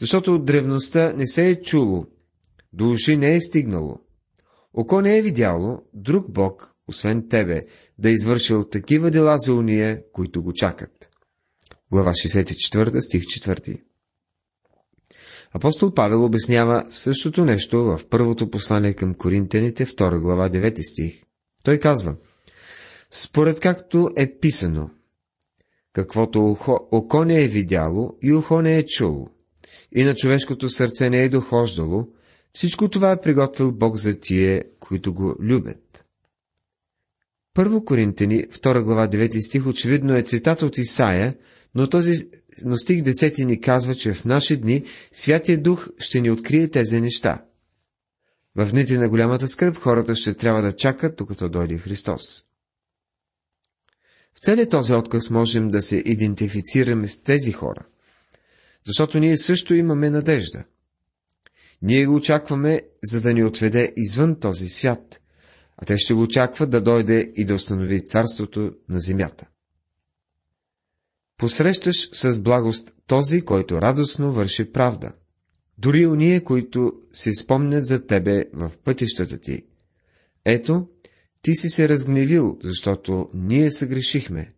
Защото 0.00 0.34
от 0.34 0.44
древността 0.44 1.12
не 1.12 1.28
се 1.28 1.48
е 1.48 1.60
чуло, 1.60 2.06
до 2.72 2.90
уши 2.90 3.16
не 3.16 3.34
е 3.34 3.40
стигнало. 3.40 4.00
Око 4.74 5.00
не 5.00 5.18
е 5.18 5.22
видяло 5.22 5.82
друг 5.94 6.30
Бог, 6.30 6.74
освен 6.88 7.28
тебе, 7.28 7.62
да 7.98 8.10
е 8.10 8.12
извършил 8.12 8.64
такива 8.64 9.10
дела 9.10 9.38
за 9.38 9.54
уния, 9.54 10.02
които 10.12 10.42
го 10.42 10.52
чакат. 10.52 11.08
Глава 11.90 12.10
64, 12.10 13.00
стих 13.00 13.22
4 13.22 13.80
Апостол 15.52 15.94
Павел 15.94 16.24
обяснява 16.24 16.84
същото 16.88 17.44
нещо 17.44 17.84
в 17.84 18.00
първото 18.10 18.50
послание 18.50 18.94
към 18.94 19.14
Коринтените, 19.14 19.86
2 19.86 20.20
глава, 20.20 20.50
9 20.50 20.92
стих. 20.92 21.22
Той 21.62 21.78
казва, 21.78 22.16
според 23.10 23.60
както 23.60 24.10
е 24.16 24.38
писано, 24.38 24.90
каквото 25.92 26.44
ухо, 26.44 26.88
око 26.92 27.24
не 27.24 27.44
е 27.44 27.48
видяло 27.48 28.18
и 28.22 28.32
ухо 28.32 28.62
не 28.62 28.78
е 28.78 28.86
чуло, 28.86 29.28
и 29.92 30.04
на 30.04 30.14
човешкото 30.14 30.70
сърце 30.70 31.10
не 31.10 31.22
е 31.22 31.28
дохождало, 31.28 32.08
всичко 32.52 32.88
това 32.88 33.12
е 33.12 33.20
приготвил 33.20 33.72
Бог 33.72 33.96
за 33.96 34.20
тие, 34.20 34.64
които 34.80 35.14
го 35.14 35.36
любят. 35.40 36.04
Първо 37.54 37.84
Коринтени, 37.84 38.48
2 38.48 38.82
глава, 38.82 39.08
9 39.08 39.40
стих, 39.46 39.66
очевидно 39.66 40.16
е 40.16 40.22
цитат 40.22 40.62
от 40.62 40.78
Исаия, 40.78 41.36
но 41.74 41.86
този 41.88 42.30
но 42.64 42.76
стих 42.76 43.02
10 43.02 43.44
ни 43.44 43.60
казва, 43.60 43.94
че 43.94 44.14
в 44.14 44.24
наши 44.24 44.56
дни 44.56 44.84
Святия 45.12 45.62
Дух 45.62 45.88
ще 45.98 46.20
ни 46.20 46.30
открие 46.30 46.68
тези 46.68 47.00
неща. 47.00 47.44
В 48.56 48.70
дните 48.70 48.98
на 48.98 49.08
голямата 49.08 49.48
скръп 49.48 49.76
хората 49.76 50.14
ще 50.14 50.34
трябва 50.34 50.62
да 50.62 50.76
чакат, 50.76 51.16
докато 51.16 51.48
дойде 51.48 51.78
Христос. 51.78 52.44
В 54.34 54.40
целият 54.40 54.70
този 54.70 54.92
отказ 54.92 55.30
можем 55.30 55.70
да 55.70 55.82
се 55.82 55.96
идентифицираме 55.96 57.08
с 57.08 57.22
тези 57.22 57.52
хора, 57.52 57.86
защото 58.86 59.18
ние 59.18 59.36
също 59.36 59.74
имаме 59.74 60.10
надежда. 60.10 60.64
Ние 61.82 62.06
го 62.06 62.14
очакваме, 62.14 62.82
за 63.04 63.20
да 63.20 63.34
ни 63.34 63.44
отведе 63.44 63.92
извън 63.96 64.40
този 64.40 64.68
свят, 64.68 65.20
а 65.76 65.84
те 65.84 65.98
ще 65.98 66.14
го 66.14 66.22
очакват 66.22 66.70
да 66.70 66.80
дойде 66.80 67.32
и 67.36 67.44
да 67.44 67.54
установи 67.54 68.04
царството 68.04 68.72
на 68.88 69.00
земята. 69.00 69.46
Посрещаш 71.36 72.08
с 72.12 72.40
благост 72.40 72.94
този, 73.06 73.40
който 73.40 73.82
радостно 73.82 74.32
върши 74.32 74.72
правда. 74.72 75.12
Дори 75.78 76.06
уния, 76.06 76.44
които 76.44 76.92
се 77.12 77.34
спомнят 77.34 77.86
за 77.86 78.06
тебе 78.06 78.44
в 78.52 78.72
пътищата 78.84 79.38
ти. 79.38 79.62
Ето, 80.44 80.88
ти 81.42 81.54
си 81.54 81.68
се 81.68 81.88
разгневил, 81.88 82.58
защото 82.62 83.30
ние 83.34 83.70
съгрешихме. 83.70 84.48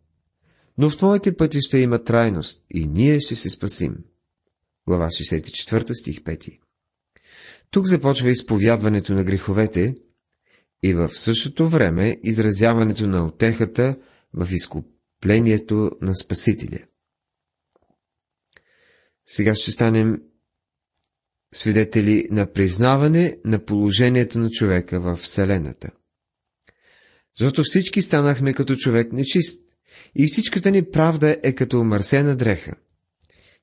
Но 0.79 0.91
в 0.91 0.97
твоите 0.97 1.37
пътища 1.37 1.79
има 1.79 2.05
трайност 2.05 2.65
и 2.71 2.87
ние 2.87 3.21
ще 3.21 3.37
се 3.37 3.51
спасим. 3.51 3.97
Глава 4.87 5.07
64 5.07 5.93
стих 5.93 6.21
5 6.23 6.62
Тук 7.73 7.87
започва 7.87 8.31
изповядването 8.31 9.15
на 9.15 9.25
греховете 9.25 9.95
и 10.83 10.95
в 10.95 11.09
същото 11.09 11.69
време 11.69 12.17
изразяването 12.23 13.07
на 13.07 13.27
отехата 13.27 13.97
в 14.35 14.49
изкуп 14.53 14.87
плението 15.21 15.91
на 16.01 16.15
Спасителя. 16.15 16.79
Сега 19.27 19.55
ще 19.55 19.71
станем 19.71 20.23
свидетели 21.55 22.27
на 22.31 22.53
признаване 22.53 23.39
на 23.45 23.65
положението 23.65 24.39
на 24.39 24.51
човека 24.51 25.01
в 25.01 25.17
Вселената. 25.17 25.91
Защото 27.39 27.63
всички 27.65 28.03
станахме 28.03 28.55
като 28.55 28.77
човек 28.77 29.13
нечист 29.13 29.63
И 30.15 30.27
всичката 30.27 30.71
ни 30.71 30.91
правда 30.91 31.37
е 31.43 31.55
като 31.55 31.81
омърсена 31.81 32.37
дреха. 32.37 32.73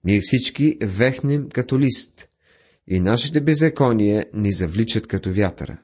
Ние 0.03 0.21
всички 0.21 0.77
вехнем 0.81 1.49
като 1.49 1.79
лист, 1.79 2.28
и 2.89 2.99
нашите 2.99 3.41
беззакония 3.41 4.25
ни 4.33 4.53
завличат 4.53 5.07
като 5.07 5.33
вятъра. 5.33 5.81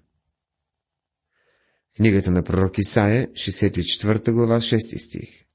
Книгата 1.95 2.31
на 2.31 2.43
пророк 2.43 2.77
Исаия, 2.77 3.27
64 3.27 4.31
глава, 4.31 4.57
6 4.57 4.97
стих. 4.97 5.45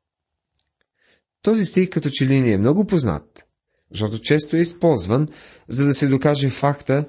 Този 1.43 1.67
стих 1.67 1.89
като 1.89 2.11
че 2.11 2.27
ли 2.27 2.41
ни 2.41 2.53
е 2.53 2.59
много 2.59 2.87
познат, 2.87 3.47
защото 3.91 4.21
често 4.21 4.57
е 4.57 4.61
използван, 4.61 5.29
за 5.69 5.87
да 5.87 5.95
се 5.95 6.09
докаже 6.09 6.51
факта, 6.51 7.09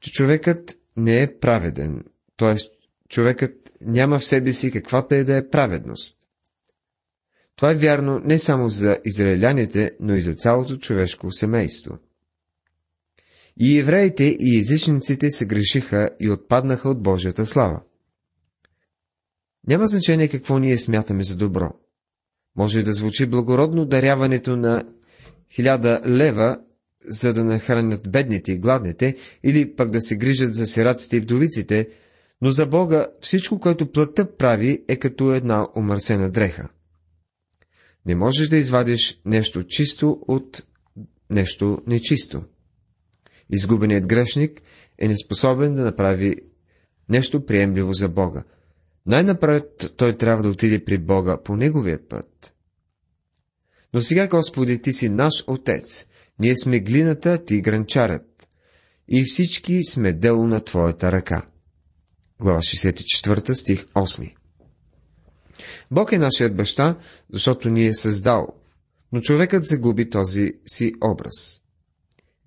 че 0.00 0.12
човекът 0.12 0.78
не 0.96 1.22
е 1.22 1.38
праведен, 1.38 2.04
т.е. 2.36 2.56
човекът 3.08 3.70
няма 3.80 4.18
в 4.18 4.24
себе 4.24 4.52
си 4.52 4.70
каквато 4.70 5.14
е 5.14 5.24
да 5.24 5.36
е 5.36 5.48
праведност. 5.48 6.18
Това 7.56 7.70
е 7.70 7.74
вярно 7.74 8.18
не 8.24 8.38
само 8.38 8.68
за 8.68 8.98
израеляните, 9.04 9.90
но 10.00 10.14
и 10.14 10.20
за 10.20 10.34
цялото 10.34 10.76
човешко 10.76 11.32
семейство. 11.32 11.98
И 13.60 13.78
евреите 13.78 14.24
и 14.40 14.58
езичниците 14.58 15.30
се 15.30 15.46
грешиха 15.46 16.10
и 16.20 16.30
отпаднаха 16.30 16.88
от 16.88 17.02
Божията 17.02 17.46
слава. 17.46 17.82
Няма 19.66 19.86
значение 19.86 20.28
какво 20.28 20.58
ние 20.58 20.78
смятаме 20.78 21.24
за 21.24 21.36
добро. 21.36 21.70
Може 22.56 22.82
да 22.82 22.92
звучи 22.92 23.26
благородно 23.26 23.86
даряването 23.86 24.56
на 24.56 24.84
хиляда 25.50 26.00
лева, 26.06 26.58
за 27.06 27.32
да 27.32 27.44
нахранят 27.44 28.10
бедните 28.10 28.52
и 28.52 28.58
гладните, 28.58 29.16
или 29.42 29.76
пък 29.76 29.90
да 29.90 30.00
се 30.00 30.16
грижат 30.16 30.54
за 30.54 30.66
сираците 30.66 31.16
и 31.16 31.20
вдовиците, 31.20 31.88
но 32.42 32.52
за 32.52 32.66
Бога 32.66 33.06
всичко, 33.20 33.60
което 33.60 33.92
плътта 33.92 34.36
прави, 34.36 34.84
е 34.88 34.96
като 34.96 35.34
една 35.34 35.66
омърсена 35.76 36.30
дреха. 36.30 36.68
Не 38.06 38.14
можеш 38.14 38.48
да 38.48 38.56
извадиш 38.56 39.20
нещо 39.24 39.62
чисто 39.62 40.18
от 40.28 40.62
нещо 41.30 41.78
нечисто. 41.86 42.42
Изгубеният 43.50 44.06
грешник 44.06 44.62
е 44.98 45.08
неспособен 45.08 45.74
да 45.74 45.82
направи 45.82 46.36
нещо 47.08 47.46
приемливо 47.46 47.92
за 47.92 48.08
Бога. 48.08 48.44
Най-напред 49.06 49.92
той 49.96 50.16
трябва 50.16 50.42
да 50.42 50.48
отиде 50.48 50.84
при 50.84 50.98
Бога 50.98 51.38
по 51.44 51.56
неговия 51.56 52.08
път. 52.08 52.54
Но 53.94 54.00
сега, 54.00 54.28
Господи, 54.28 54.82
Ти 54.82 54.92
си 54.92 55.08
наш 55.08 55.44
Отец, 55.46 56.06
ние 56.38 56.56
сме 56.56 56.80
глината, 56.80 57.44
Ти 57.44 57.60
гранчарът, 57.60 58.48
и 59.08 59.24
всички 59.24 59.84
сме 59.84 60.12
дело 60.12 60.46
на 60.46 60.60
Твоята 60.64 61.12
ръка. 61.12 61.46
Глава 62.40 62.58
64 62.58 63.52
стих 63.52 63.84
8 63.84 64.34
Бог 65.90 66.12
е 66.12 66.18
нашият 66.18 66.56
баща, 66.56 66.98
защото 67.32 67.70
ни 67.70 67.86
е 67.86 67.94
създал, 67.94 68.48
но 69.12 69.20
човекът 69.20 69.64
загуби 69.64 70.10
този 70.10 70.52
си 70.66 70.92
образ. 71.04 71.57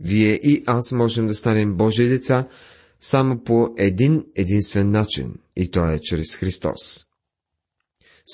Вие 0.04 0.34
и 0.34 0.64
аз 0.68 0.92
можем 0.92 1.28
да 1.28 1.36
станем 1.36 1.76
Божии 1.76 2.08
деца 2.08 2.48
само 3.00 3.44
по 3.44 3.74
един 3.78 4.26
единствен 4.36 4.92
начин, 4.92 5.34
и 5.56 5.72
то 5.72 5.90
е 5.90 6.00
чрез 6.00 6.36
Христос. 6.36 7.06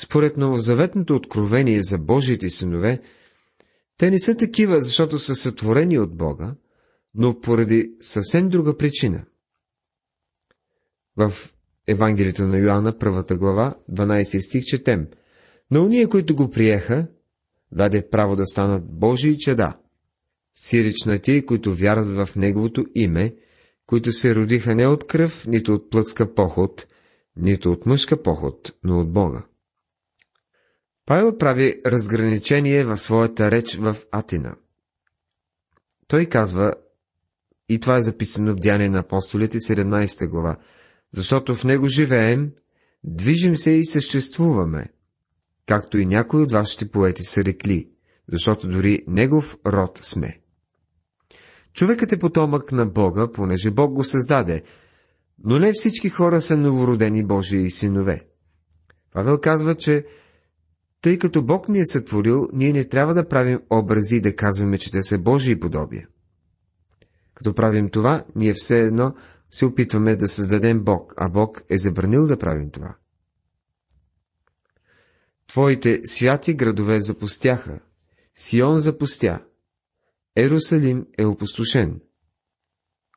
Според 0.01 0.37
новозаветното 0.37 1.15
откровение 1.15 1.83
за 1.83 1.97
Божиите 1.97 2.49
синове, 2.49 3.01
те 3.97 4.11
не 4.11 4.19
са 4.19 4.37
такива, 4.37 4.81
защото 4.81 5.19
са 5.19 5.35
сътворени 5.35 5.99
от 5.99 6.17
Бога, 6.17 6.55
но 7.15 7.39
поради 7.39 7.91
съвсем 8.01 8.49
друга 8.49 8.77
причина. 8.77 9.25
В 11.17 11.33
Евангелието 11.87 12.47
на 12.47 12.57
Йоанна, 12.57 12.97
първата 12.97 13.37
глава, 13.37 13.75
12 13.91 14.47
стих, 14.47 14.65
четем. 14.65 15.07
На 15.71 15.81
уния, 15.81 16.07
които 16.07 16.35
го 16.35 16.49
приеха, 16.49 17.07
даде 17.71 18.09
право 18.09 18.35
да 18.35 18.45
станат 18.45 18.83
Божии 18.99 19.37
чеда, 19.37 19.77
сирич 20.57 21.05
на 21.05 21.19
тия, 21.19 21.45
които 21.45 21.75
вярват 21.75 22.27
в 22.27 22.35
Неговото 22.35 22.85
име, 22.95 23.35
които 23.85 24.11
се 24.11 24.35
родиха 24.35 24.75
не 24.75 24.87
от 24.87 25.07
кръв, 25.07 25.47
нито 25.47 25.73
от 25.73 25.89
плътска 25.89 26.33
поход, 26.33 26.87
нито 27.35 27.71
от 27.71 27.85
мъжка 27.85 28.23
поход, 28.23 28.73
но 28.83 28.99
от 28.99 29.11
Бога. 29.13 29.43
Павел 31.05 31.37
прави 31.37 31.79
разграничение 31.85 32.83
в 32.83 32.97
своята 32.97 33.51
реч 33.51 33.75
в 33.75 33.97
Атина. 34.11 34.55
Той 36.07 36.25
казва, 36.25 36.73
и 37.69 37.79
това 37.79 37.97
е 37.97 38.01
записано 38.01 38.53
в 38.53 38.59
Дяне 38.59 38.89
на 38.89 38.99
апостолите 38.99 39.57
17 39.57 40.29
глава, 40.29 40.57
защото 41.11 41.55
в 41.55 41.63
него 41.63 41.87
живеем, 41.87 42.51
движим 43.03 43.57
се 43.57 43.71
и 43.71 43.85
съществуваме, 43.85 44.85
както 45.65 45.97
и 45.97 46.05
някои 46.05 46.41
от 46.41 46.51
вашите 46.51 46.91
поети 46.91 47.23
са 47.23 47.43
рекли, 47.43 47.89
защото 48.31 48.67
дори 48.67 49.03
негов 49.07 49.57
род 49.65 49.99
сме. 50.01 50.39
Човекът 51.77 52.11
е 52.11 52.19
потомък 52.19 52.71
на 52.71 52.85
Бога, 52.85 53.27
понеже 53.33 53.71
Бог 53.71 53.93
го 53.93 54.03
създаде, 54.03 54.63
но 55.43 55.59
не 55.59 55.71
всички 55.73 56.09
хора 56.09 56.41
са 56.41 56.57
новородени 56.57 57.25
Божии 57.25 57.71
синове. 57.71 58.27
Павел 59.13 59.37
казва, 59.37 59.75
че 59.75 60.05
тъй 61.01 61.19
като 61.19 61.43
Бог 61.43 61.69
ни 61.69 61.79
е 61.79 61.85
сътворил, 61.85 62.47
ние 62.53 62.73
не 62.73 62.83
трябва 62.83 63.13
да 63.13 63.27
правим 63.27 63.59
образи 63.69 64.15
и 64.15 64.21
да 64.21 64.35
казваме, 64.35 64.77
че 64.77 64.91
те 64.91 65.03
са 65.03 65.17
Божии 65.17 65.59
подобия. 65.59 66.07
Като 67.33 67.53
правим 67.53 67.89
това, 67.89 68.25
ние 68.35 68.53
все 68.53 68.79
едно 68.79 69.13
се 69.49 69.65
опитваме 69.65 70.15
да 70.15 70.27
създадем 70.27 70.83
Бог, 70.83 71.13
а 71.17 71.29
Бог 71.29 71.61
е 71.69 71.77
забранил 71.77 72.27
да 72.27 72.37
правим 72.37 72.69
това. 72.69 72.95
Твоите 75.47 76.01
святи 76.05 76.53
градове 76.53 77.01
запустяха, 77.01 77.79
Сион 78.35 78.79
запустя, 78.79 79.39
Ерусалим 80.37 81.05
е 81.17 81.25
опустошен. 81.25 82.01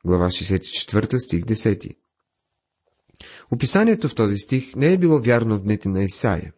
Глава 0.05 0.25
64 0.25 1.17
стих 1.17 1.43
10 1.43 1.95
Описанието 3.51 4.09
в 4.09 4.15
този 4.15 4.37
стих 4.37 4.75
не 4.75 4.93
е 4.93 4.97
било 4.97 5.19
вярно 5.19 5.59
в 5.59 5.63
дните 5.63 5.89
на 5.89 6.03
Исаия. 6.03 6.53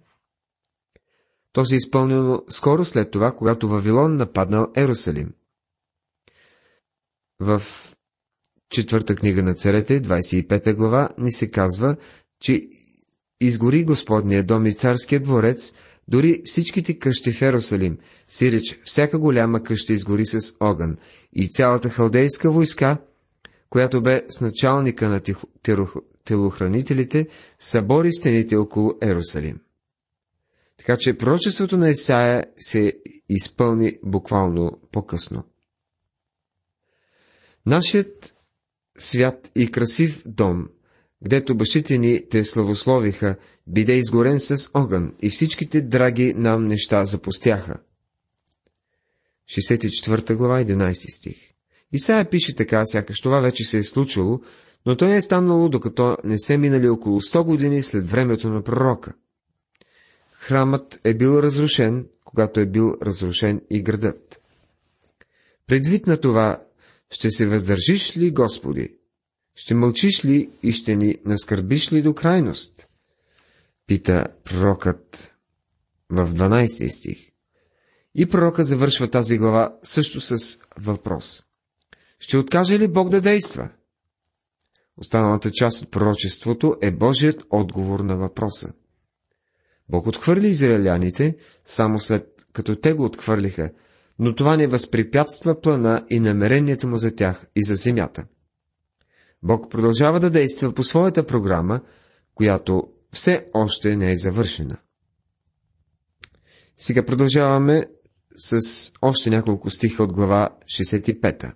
То 1.53 1.65
се 1.65 1.75
е 1.75 1.77
изпълнило 1.77 2.43
скоро 2.49 2.85
след 2.85 3.11
това, 3.11 3.31
когато 3.31 3.67
Вавилон 3.67 4.17
нападнал 4.17 4.71
Ерусалим. 4.75 5.33
В 7.39 7.63
четвърта 8.69 9.15
книга 9.15 9.43
на 9.43 9.53
царете, 9.53 10.01
25 10.01 10.75
глава, 10.75 11.09
ни 11.17 11.31
се 11.31 11.51
казва, 11.51 11.95
че 12.39 12.69
изгори 13.41 13.85
Господния 13.85 14.43
дом 14.43 14.65
и 14.65 14.75
царския 14.75 15.19
дворец, 15.19 15.73
дори 16.07 16.41
всичките 16.45 16.99
къщи 16.99 17.31
в 17.31 17.41
Ерусалим, 17.41 17.97
сиреч 18.27 18.79
всяка 18.83 19.19
голяма 19.19 19.63
къща 19.63 19.93
изгори 19.93 20.25
с 20.25 20.55
огън, 20.59 20.97
и 21.33 21.49
цялата 21.49 21.89
халдейска 21.89 22.51
войска, 22.51 22.97
която 23.69 24.01
бе 24.01 24.25
с 24.29 24.41
началника 24.41 25.09
на 25.09 25.21
телохранителите, 26.25 27.27
събори 27.59 28.11
стените 28.11 28.55
около 28.55 28.93
Ерусалим. 29.01 29.59
Така 30.77 30.97
че 30.99 31.17
пророчеството 31.17 31.77
на 31.77 31.89
Исаия 31.89 32.45
се 32.57 32.93
изпълни 33.29 33.97
буквално 34.03 34.81
по-късно. 34.91 35.43
Нашият 37.65 38.35
свят 38.97 39.51
и 39.55 39.71
красив 39.71 40.23
дом, 40.25 40.69
гдето 41.23 41.55
бащите 41.55 41.97
ни 41.97 42.29
те 42.29 42.43
славословиха, 42.43 43.35
биде 43.67 43.93
изгорен 43.93 44.39
с 44.39 44.69
огън 44.73 45.13
и 45.21 45.29
всичките 45.29 45.81
драги 45.81 46.33
нам 46.33 46.63
неща 46.63 47.05
запустяха. 47.05 47.79
64 49.49 50.35
глава, 50.35 50.63
11 50.63 51.17
стих 51.17 51.35
Исаия 51.93 52.29
пише 52.29 52.55
така, 52.55 52.85
сякаш 52.85 53.21
това 53.21 53.39
вече 53.39 53.63
се 53.63 53.77
е 53.77 53.83
случило, 53.83 54.41
но 54.85 54.95
то 54.95 55.05
не 55.05 55.15
е 55.15 55.21
станало, 55.21 55.69
докато 55.69 56.17
не 56.23 56.39
се 56.39 56.57
минали 56.57 56.89
около 56.89 57.21
100 57.21 57.43
години 57.43 57.83
след 57.83 58.09
времето 58.09 58.49
на 58.49 58.63
пророка. 58.63 59.13
Храмът 60.31 60.99
е 61.03 61.13
бил 61.13 61.39
разрушен, 61.39 62.07
когато 62.25 62.59
е 62.59 62.65
бил 62.65 62.97
разрушен 63.01 63.61
и 63.69 63.81
градът. 63.81 64.41
Предвид 65.67 66.07
на 66.07 66.17
това, 66.17 66.63
ще 67.11 67.31
се 67.31 67.45
въздържиш 67.45 68.17
ли, 68.17 68.31
Господи? 68.31 68.89
Ще 69.55 69.75
мълчиш 69.75 70.25
ли 70.25 70.49
и 70.63 70.71
ще 70.71 70.95
ни 70.95 71.15
наскърбиш 71.25 71.93
ли 71.93 72.01
до 72.01 72.13
крайност? 72.13 72.87
Пита 73.87 74.27
пророкът 74.43 75.31
в 76.09 76.33
12 76.33 76.97
стих. 76.97 77.29
И 78.15 78.25
пророкът 78.25 78.67
завършва 78.67 79.09
тази 79.09 79.37
глава 79.37 79.75
също 79.83 80.21
с 80.21 80.59
въпрос. 80.77 81.43
Ще 82.19 82.37
откаже 82.37 82.79
ли 82.79 82.87
Бог 82.87 83.09
да 83.09 83.21
действа? 83.21 83.69
Останалата 84.97 85.51
част 85.51 85.81
от 85.81 85.91
пророчеството 85.91 86.75
е 86.81 86.91
Божият 86.91 87.43
отговор 87.49 87.99
на 87.99 88.17
въпроса. 88.17 88.73
Бог 89.89 90.07
отхвърли 90.07 90.47
израеляните, 90.47 91.37
само 91.65 91.99
след 91.99 92.45
като 92.53 92.75
те 92.75 92.93
го 92.93 93.05
отхвърлиха, 93.05 93.71
но 94.19 94.35
това 94.35 94.57
не 94.57 94.67
възпрепятства 94.67 95.61
плана 95.61 96.05
и 96.09 96.19
намерението 96.19 96.87
му 96.87 96.97
за 96.97 97.15
тях 97.15 97.45
и 97.55 97.63
за 97.63 97.75
земята. 97.75 98.25
Бог 99.43 99.71
продължава 99.71 100.19
да 100.19 100.29
действа 100.29 100.73
по 100.73 100.83
своята 100.83 101.25
програма, 101.25 101.81
която 102.35 102.87
все 103.11 103.45
още 103.53 103.95
не 103.95 104.11
е 104.11 104.15
завършена. 104.15 104.77
Сега 106.77 107.05
продължаваме 107.05 107.85
с 108.35 108.59
още 109.01 109.29
няколко 109.29 109.69
стиха 109.69 110.03
от 110.03 110.13
глава 110.13 110.49
65. 110.65 111.53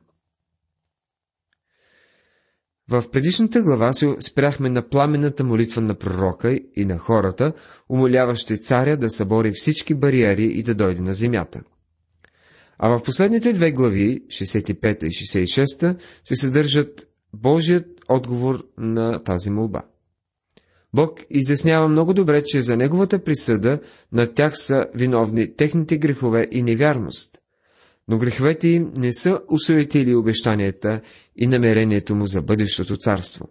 В 2.90 3.12
предишната 3.12 3.62
глава 3.62 3.94
се 3.94 4.16
спряхме 4.20 4.70
на 4.70 4.90
пламенната 4.90 5.44
молитва 5.44 5.82
на 5.82 5.96
пророка 5.96 6.60
и 6.76 6.86
на 6.86 6.98
хората, 6.98 7.54
умоляващи 7.90 8.62
царя 8.62 8.98
да 8.98 9.10
събори 9.10 9.52
всички 9.52 9.94
бариери 9.94 10.44
и 10.44 10.64
да 10.64 10.76
дойде 10.76 11.02
на 11.02 11.14
земята. 11.14 11.62
А 12.78 12.90
в 12.90 13.04
последните 13.04 13.54
две 13.54 13.72
глави, 13.72 14.24
65 14.28 15.04
и 15.04 15.10
66, 15.10 16.00
се 16.24 16.36
съдържат 16.36 17.08
Божият 17.42 17.88
отговор 18.10 18.68
на 18.78 19.20
тази 19.20 19.50
молба. 19.50 19.82
Бог 20.94 21.20
изяснява 21.30 21.88
много 21.88 22.14
добре, 22.14 22.44
че 22.44 22.62
за 22.62 22.78
неговата 22.78 23.24
присъда 23.24 23.80
на 24.12 24.34
тях 24.34 24.54
са 24.58 24.86
виновни 24.96 25.56
техните 25.56 25.98
грехове 25.98 26.48
и 26.52 26.64
невярност. 26.64 27.38
Но 28.08 28.18
греховете 28.18 28.68
им 28.68 28.92
не 28.96 29.14
са 29.14 29.42
усуетили 29.52 30.16
обещанията 30.16 31.02
и 31.36 31.48
намерението 31.48 32.16
му 32.16 32.28
за 32.28 32.42
бъдещото 32.42 32.98
царство. 32.98 33.50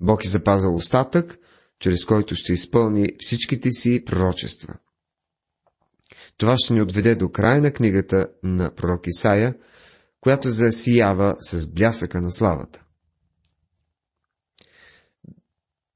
Бог 0.00 0.24
е 0.24 0.28
запазал 0.28 0.74
остатък, 0.74 1.38
чрез 1.80 2.04
който 2.04 2.34
ще 2.34 2.52
изпълни 2.52 3.08
всичките 3.18 3.70
си 3.70 4.04
пророчества. 4.04 4.74
Това 6.36 6.56
ще 6.58 6.74
ни 6.74 6.82
отведе 6.82 7.14
до 7.14 7.28
края 7.28 7.62
на 7.62 7.72
книгата 7.72 8.28
на 8.42 8.74
пророк 8.74 9.06
Исаия, 9.06 9.54
която 10.24 10.50
засиява 10.50 11.36
с 11.38 11.68
блясъка 11.68 12.20
на 12.20 12.32
славата. 12.32 12.84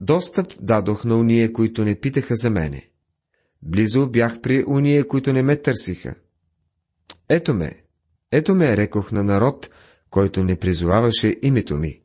Достъп 0.00 0.52
дадох 0.60 1.04
на 1.04 1.16
уния, 1.16 1.52
които 1.52 1.84
не 1.84 2.00
питаха 2.00 2.36
за 2.36 2.50
мене. 2.50 2.90
Близо 3.62 4.10
бях 4.10 4.40
при 4.40 4.64
уния, 4.66 5.08
които 5.08 5.32
не 5.32 5.42
ме 5.42 5.56
търсиха. 5.56 6.14
Ето 7.28 7.54
ме, 7.54 7.82
ето 8.32 8.54
ме, 8.54 8.76
рекох 8.76 9.12
на 9.12 9.24
народ, 9.24 9.70
който 10.10 10.44
не 10.44 10.56
призоваваше 10.56 11.36
името 11.42 11.76
ми. 11.76 12.00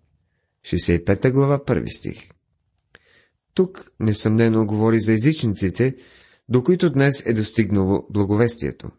65 0.66 1.32
глава, 1.32 1.66
първи 1.66 1.90
стих. 1.90 2.30
Тук 3.54 3.92
несъмнено 4.00 4.66
говори 4.66 5.00
за 5.00 5.14
езичниците, 5.14 5.96
до 6.50 6.64
които 6.64 6.90
днес 6.90 7.26
е 7.26 7.34
достигнало 7.34 8.08
благовестието. 8.10 8.92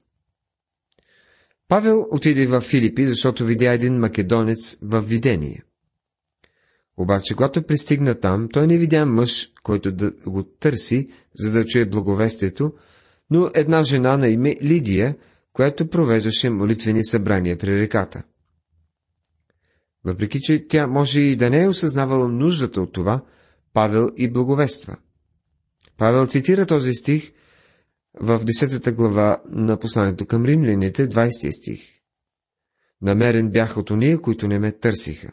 Павел 1.69 2.07
отиде 2.11 2.47
в 2.47 2.61
Филипи, 2.61 3.07
защото 3.07 3.45
видя 3.45 3.73
един 3.73 3.99
македонец 3.99 4.79
в 4.83 5.01
видение. 5.01 5.63
Обаче, 6.97 7.35
когато 7.35 7.63
пристигна 7.63 8.15
там, 8.15 8.49
той 8.53 8.67
не 8.67 8.77
видя 8.77 9.07
мъж, 9.07 9.53
който 9.63 9.93
да 9.93 10.11
го 10.27 10.43
търси, 10.43 11.09
за 11.35 11.53
да 11.53 11.67
чуе 11.67 11.85
благовестието, 11.85 12.73
но 13.31 13.51
една 13.55 13.83
жена 13.83 14.17
на 14.17 14.29
име 14.29 14.57
Лидия, 14.63 15.17
която 15.53 15.89
провеждаше 15.89 16.51
молитвени 16.51 17.05
събрания 17.05 17.59
при 17.59 17.81
реката. 17.81 18.23
Въпреки, 20.05 20.41
че 20.41 20.69
тя 20.69 20.87
може 20.87 21.21
и 21.21 21.37
да 21.37 21.51
не 21.51 21.63
е 21.63 21.69
осъзнавала 21.69 22.29
нуждата 22.29 22.81
от 22.81 22.93
това, 22.93 23.25
Павел 23.73 24.11
и 24.17 24.31
благовества. 24.31 24.97
Павел 25.97 26.27
цитира 26.27 26.67
този 26.67 26.93
стих 26.93 27.33
в 28.21 28.45
10 28.45 28.93
глава 28.93 29.43
на 29.51 29.79
посланието 29.79 30.27
към 30.27 30.45
римляните, 30.45 31.09
20 31.09 31.61
стих. 31.61 31.83
Намерен 33.03 33.51
бях 33.51 33.77
от 33.77 33.91
ония, 33.91 34.21
които 34.21 34.49
не 34.49 34.59
ме 34.59 34.73
търсиха. 34.73 35.33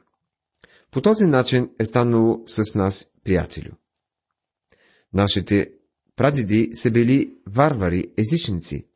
По 0.92 1.02
този 1.02 1.26
начин 1.26 1.70
е 1.80 1.86
станало 1.86 2.44
с 2.46 2.76
нас, 2.76 3.08
приятелю. 3.24 3.72
Нашите 5.14 5.72
прадеди 6.16 6.70
са 6.74 6.92
били 6.92 7.36
варвари, 7.48 8.06
езичници. 8.18 8.88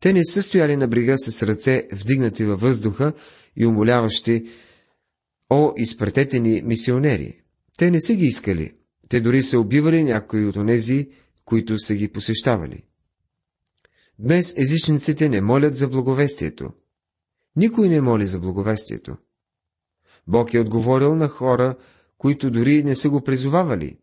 Те 0.00 0.12
не 0.12 0.24
са 0.24 0.42
стояли 0.42 0.76
на 0.76 0.88
брега 0.88 1.18
с 1.18 1.42
ръце 1.42 1.88
вдигнати 1.92 2.44
във 2.44 2.60
въздуха 2.60 3.12
и 3.56 3.66
умоляващи, 3.66 4.48
о, 5.50 5.72
изпратете 5.76 6.40
ни 6.40 6.62
мисионери. 6.62 7.40
Те 7.78 7.90
не 7.90 8.00
са 8.00 8.14
ги 8.14 8.24
искали. 8.24 8.74
Те 9.08 9.20
дори 9.20 9.42
са 9.42 9.60
убивали 9.60 10.04
някои 10.04 10.46
от 10.46 10.56
онези, 10.56 11.08
които 11.44 11.78
са 11.78 11.94
ги 11.94 12.12
посещавали. 12.12 12.84
Днес 14.18 14.54
езичниците 14.56 15.28
не 15.28 15.40
молят 15.40 15.76
за 15.76 15.88
благовестието. 15.88 16.72
Никой 17.56 17.88
не 17.88 18.00
моли 18.00 18.26
за 18.26 18.38
благовестието. 18.38 19.16
Бог 20.26 20.54
е 20.54 20.60
отговорил 20.60 21.14
на 21.14 21.28
хора, 21.28 21.76
които 22.18 22.50
дори 22.50 22.82
не 22.82 22.94
са 22.94 23.10
го 23.10 23.24
призовавали. 23.24 23.98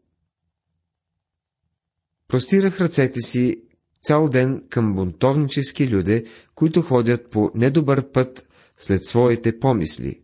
Простирах 2.27 2.81
ръцете 2.81 3.21
си 3.21 3.63
цял 4.01 4.29
ден 4.29 4.67
към 4.69 4.95
бунтовнически 4.95 5.89
люде, 5.89 6.25
които 6.55 6.81
ходят 6.81 7.31
по 7.31 7.51
недобър 7.55 8.11
път 8.11 8.47
след 8.77 9.05
своите 9.05 9.59
помисли. 9.59 10.21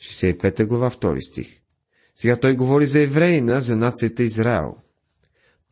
65 0.00 0.66
глава, 0.66 0.90
2 0.90 1.30
стих. 1.30 1.60
Сега 2.16 2.36
той 2.36 2.56
говори 2.56 2.86
за 2.86 3.00
евреина, 3.00 3.60
за 3.60 3.76
нацията 3.76 4.22
Израел. 4.22 4.76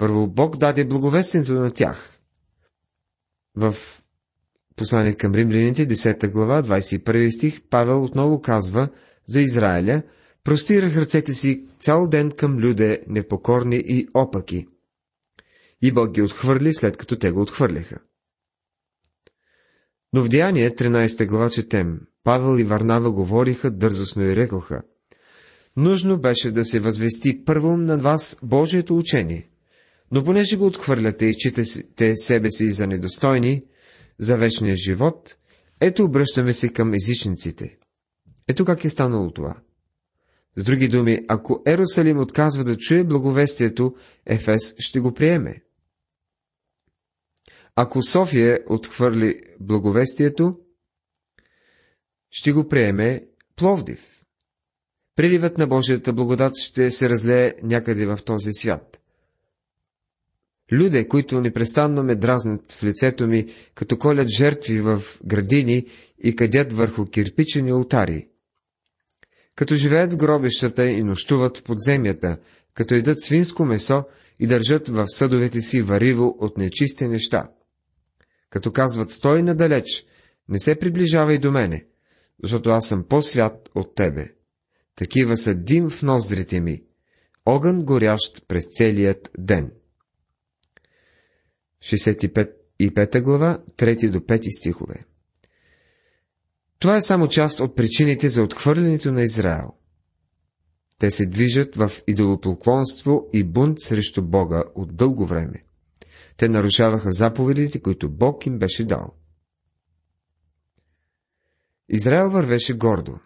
Първо 0.01 0.27
Бог 0.27 0.57
даде 0.57 0.85
благовестието 0.85 1.53
на 1.53 1.71
тях. 1.71 2.19
В 3.57 3.75
послание 4.77 5.15
към 5.15 5.35
римляните, 5.35 5.89
10 5.89 6.31
глава, 6.31 6.63
21 6.63 7.37
стих, 7.37 7.63
Павел 7.71 8.05
отново 8.05 8.43
казва 8.43 8.89
за 9.27 9.41
Израиля, 9.41 10.03
простирах 10.45 10.97
ръцете 10.97 11.33
си 11.33 11.67
цял 11.79 12.07
ден 12.07 12.31
към 12.31 12.59
люде 12.59 13.03
непокорни 13.09 13.77
и 13.77 14.09
опаки. 14.15 14.67
И 15.83 15.93
Бог 15.93 16.11
ги 16.11 16.23
отхвърли, 16.23 16.75
след 16.75 16.97
като 16.97 17.17
те 17.17 17.31
го 17.31 17.41
отхвърляха. 17.41 17.99
Но 20.13 20.23
в 20.23 20.29
Деяние, 20.29 20.71
13 20.71 21.27
глава 21.27 21.51
четем, 21.51 22.01
Павел 22.25 22.59
и 22.59 22.65
Варнава 22.65 23.13
говориха 23.13 23.71
дързостно 23.71 24.23
и 24.23 24.37
рекоха. 24.37 24.83
Нужно 25.77 26.21
беше 26.21 26.51
да 26.51 26.65
се 26.65 26.81
възвести 26.81 27.45
първо 27.45 27.77
на 27.77 27.99
вас 27.99 28.39
Божието 28.43 28.97
учение, 28.97 29.50
но 30.11 30.25
понеже 30.25 30.57
го 30.57 30.67
отхвърляте 30.67 31.27
и 31.27 31.35
читате 31.35 32.17
себе 32.17 32.51
си 32.51 32.71
за 32.71 32.87
недостойни, 32.87 33.63
за 34.19 34.37
вечния 34.37 34.77
живот, 34.77 35.37
ето 35.81 36.05
обръщаме 36.05 36.53
се 36.53 36.73
към 36.73 36.95
езичниците. 36.95 37.77
Ето 38.49 38.65
как 38.65 38.85
е 38.85 38.91
станало 38.91 39.31
това. 39.33 39.61
С 40.57 40.65
други 40.65 40.89
думи, 40.89 41.21
ако 41.29 41.63
Ерусалим 41.67 42.19
отказва 42.19 42.65
да 42.65 42.77
чуе 42.77 43.05
благовестието, 43.05 43.95
Ефес 44.27 44.75
ще 44.79 45.01
го 45.01 45.15
приеме. 45.15 45.63
Ако 47.77 48.03
София 48.03 48.59
отхвърли 48.69 49.43
благовестието, 49.61 50.59
ще 52.31 52.53
го 52.53 52.69
приеме 52.69 53.27
Пловдив. 53.57 54.25
Приливът 55.17 55.59
на 55.59 55.67
Божията 55.67 56.13
благодат 56.13 56.53
ще 56.57 56.91
се 56.91 57.09
разлее 57.09 57.53
някъде 57.63 58.07
в 58.07 58.19
този 58.25 58.53
свят. 58.53 59.00
Люде, 60.73 61.09
които 61.09 61.41
непрестанно 61.41 62.03
ме 62.03 62.15
дразнат 62.15 62.73
в 62.73 62.85
лицето 62.85 63.27
ми, 63.27 63.47
като 63.75 63.99
колят 63.99 64.29
жертви 64.29 64.81
в 64.81 65.03
градини 65.25 65.87
и 66.19 66.37
къдят 66.37 66.73
върху 66.73 67.07
кирпичени 67.07 67.73
ултари. 67.73 68.29
Като 69.55 69.75
живеят 69.75 70.13
в 70.13 70.17
гробищата 70.17 70.87
и 70.87 71.03
нощуват 71.03 71.59
в 71.59 71.63
подземята, 71.63 72.37
като 72.75 72.95
едат 72.95 73.21
свинско 73.21 73.65
месо 73.65 74.05
и 74.39 74.47
държат 74.47 74.89
в 74.89 75.07
съдовете 75.09 75.61
си 75.61 75.83
вариво 75.83 76.37
от 76.39 76.59
нечисти 76.59 77.09
неща. 77.09 77.51
Като 78.51 78.73
казват, 78.73 79.11
стой 79.11 79.43
надалеч, 79.43 80.05
не 80.49 80.59
се 80.59 80.75
приближавай 80.75 81.39
до 81.39 81.51
мене, 81.51 81.87
защото 82.43 82.71
аз 82.71 82.89
съм 82.89 83.05
по-свят 83.09 83.69
от 83.75 83.95
тебе. 83.95 84.33
Такива 84.97 85.37
са 85.37 85.55
дим 85.55 85.91
в 85.91 86.03
ноздрите 86.03 86.61
ми, 86.61 86.83
огън 87.47 87.85
горящ 87.85 88.49
през 88.49 88.65
целият 88.77 89.31
ден. 89.39 89.71
65 91.83 93.21
глава, 93.23 93.59
3 93.77 94.11
до 94.11 94.21
5 94.21 94.59
стихове. 94.59 95.05
Това 96.79 96.97
е 96.97 97.03
само 97.03 97.29
част 97.29 97.61
от 97.61 97.77
причините 97.77 98.29
за 98.29 98.43
отхвърлянето 98.43 99.13
на 99.13 99.23
Израел. 99.23 99.73
Те 100.99 101.11
се 101.11 101.27
движат 101.27 101.77
в 101.77 101.91
идолопоклонство 102.07 103.29
и 103.33 103.45
бунт 103.45 103.81
срещу 103.81 104.23
Бога 104.23 104.65
от 104.75 104.97
дълго 104.97 105.27
време. 105.27 105.61
Те 106.37 106.49
нарушаваха 106.49 107.13
заповедите, 107.13 107.81
които 107.81 108.11
Бог 108.11 108.47
им 108.47 108.59
беше 108.59 108.85
дал. 108.85 109.15
Израел 111.89 112.31
вървеше 112.31 112.73
гордо. 112.73 113.19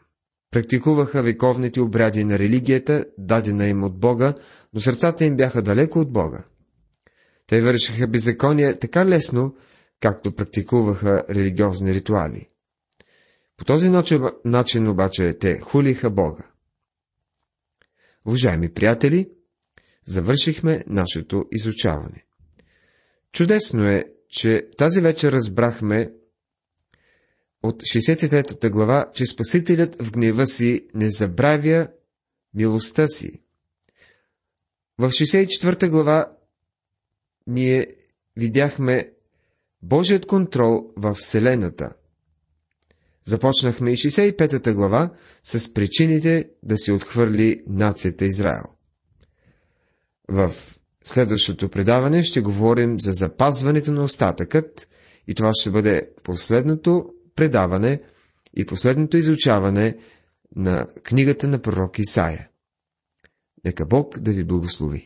Практикуваха 0.50 1.22
вековните 1.22 1.80
обряди 1.80 2.24
на 2.24 2.38
религията, 2.38 3.04
дадена 3.18 3.66
им 3.66 3.84
от 3.84 3.98
Бога, 3.98 4.34
но 4.72 4.80
сърцата 4.80 5.24
им 5.24 5.36
бяха 5.36 5.62
далеко 5.62 5.98
от 5.98 6.12
Бога. 6.12 6.44
Те 7.46 7.60
вършиха 7.60 8.08
беззаконие 8.08 8.78
така 8.78 9.06
лесно, 9.06 9.56
както 10.00 10.34
практикуваха 10.34 11.24
религиозни 11.30 11.94
ритуали. 11.94 12.48
По 13.56 13.64
този 13.64 13.90
начин 14.44 14.88
обаче 14.88 15.38
те 15.38 15.58
хулиха 15.58 16.10
Бога. 16.10 16.42
Уважаеми 18.26 18.72
приятели, 18.72 19.30
завършихме 20.04 20.84
нашето 20.86 21.44
изучаване. 21.52 22.24
Чудесно 23.32 23.88
е, 23.88 24.04
че 24.28 24.68
тази 24.78 25.00
вечер 25.00 25.32
разбрахме 25.32 26.12
от 27.62 27.82
63 27.82 28.70
глава, 28.70 29.10
че 29.14 29.26
Спасителят 29.26 30.02
в 30.02 30.12
гнева 30.12 30.46
си 30.46 30.86
не 30.94 31.10
забравя 31.10 31.88
милостта 32.54 33.08
си. 33.08 33.40
В 34.98 35.08
64 35.08 35.88
глава 35.90 36.33
ние 37.46 37.86
видяхме 38.36 39.10
Божият 39.82 40.26
контрол 40.26 40.88
в 40.96 41.14
Вселената. 41.14 41.90
Започнахме 43.24 43.90
и 43.92 43.96
65 43.96 44.74
глава 44.74 45.10
с 45.42 45.74
причините 45.74 46.48
да 46.62 46.76
се 46.78 46.92
отхвърли 46.92 47.62
нацията 47.66 48.24
Израел. 48.24 48.64
В 50.28 50.52
следващото 51.04 51.68
предаване 51.68 52.22
ще 52.22 52.40
говорим 52.40 53.00
за 53.00 53.12
запазването 53.12 53.92
на 53.92 54.02
остатъкът 54.02 54.88
и 55.28 55.34
това 55.34 55.50
ще 55.54 55.70
бъде 55.70 56.10
последното 56.22 57.14
предаване 57.36 58.00
и 58.56 58.66
последното 58.66 59.16
изучаване 59.16 59.96
на 60.56 60.86
книгата 61.02 61.48
на 61.48 61.58
пророк 61.62 61.98
Исаия. 61.98 62.48
Нека 63.64 63.86
Бог 63.86 64.18
да 64.18 64.32
ви 64.32 64.44
благослови. 64.44 65.02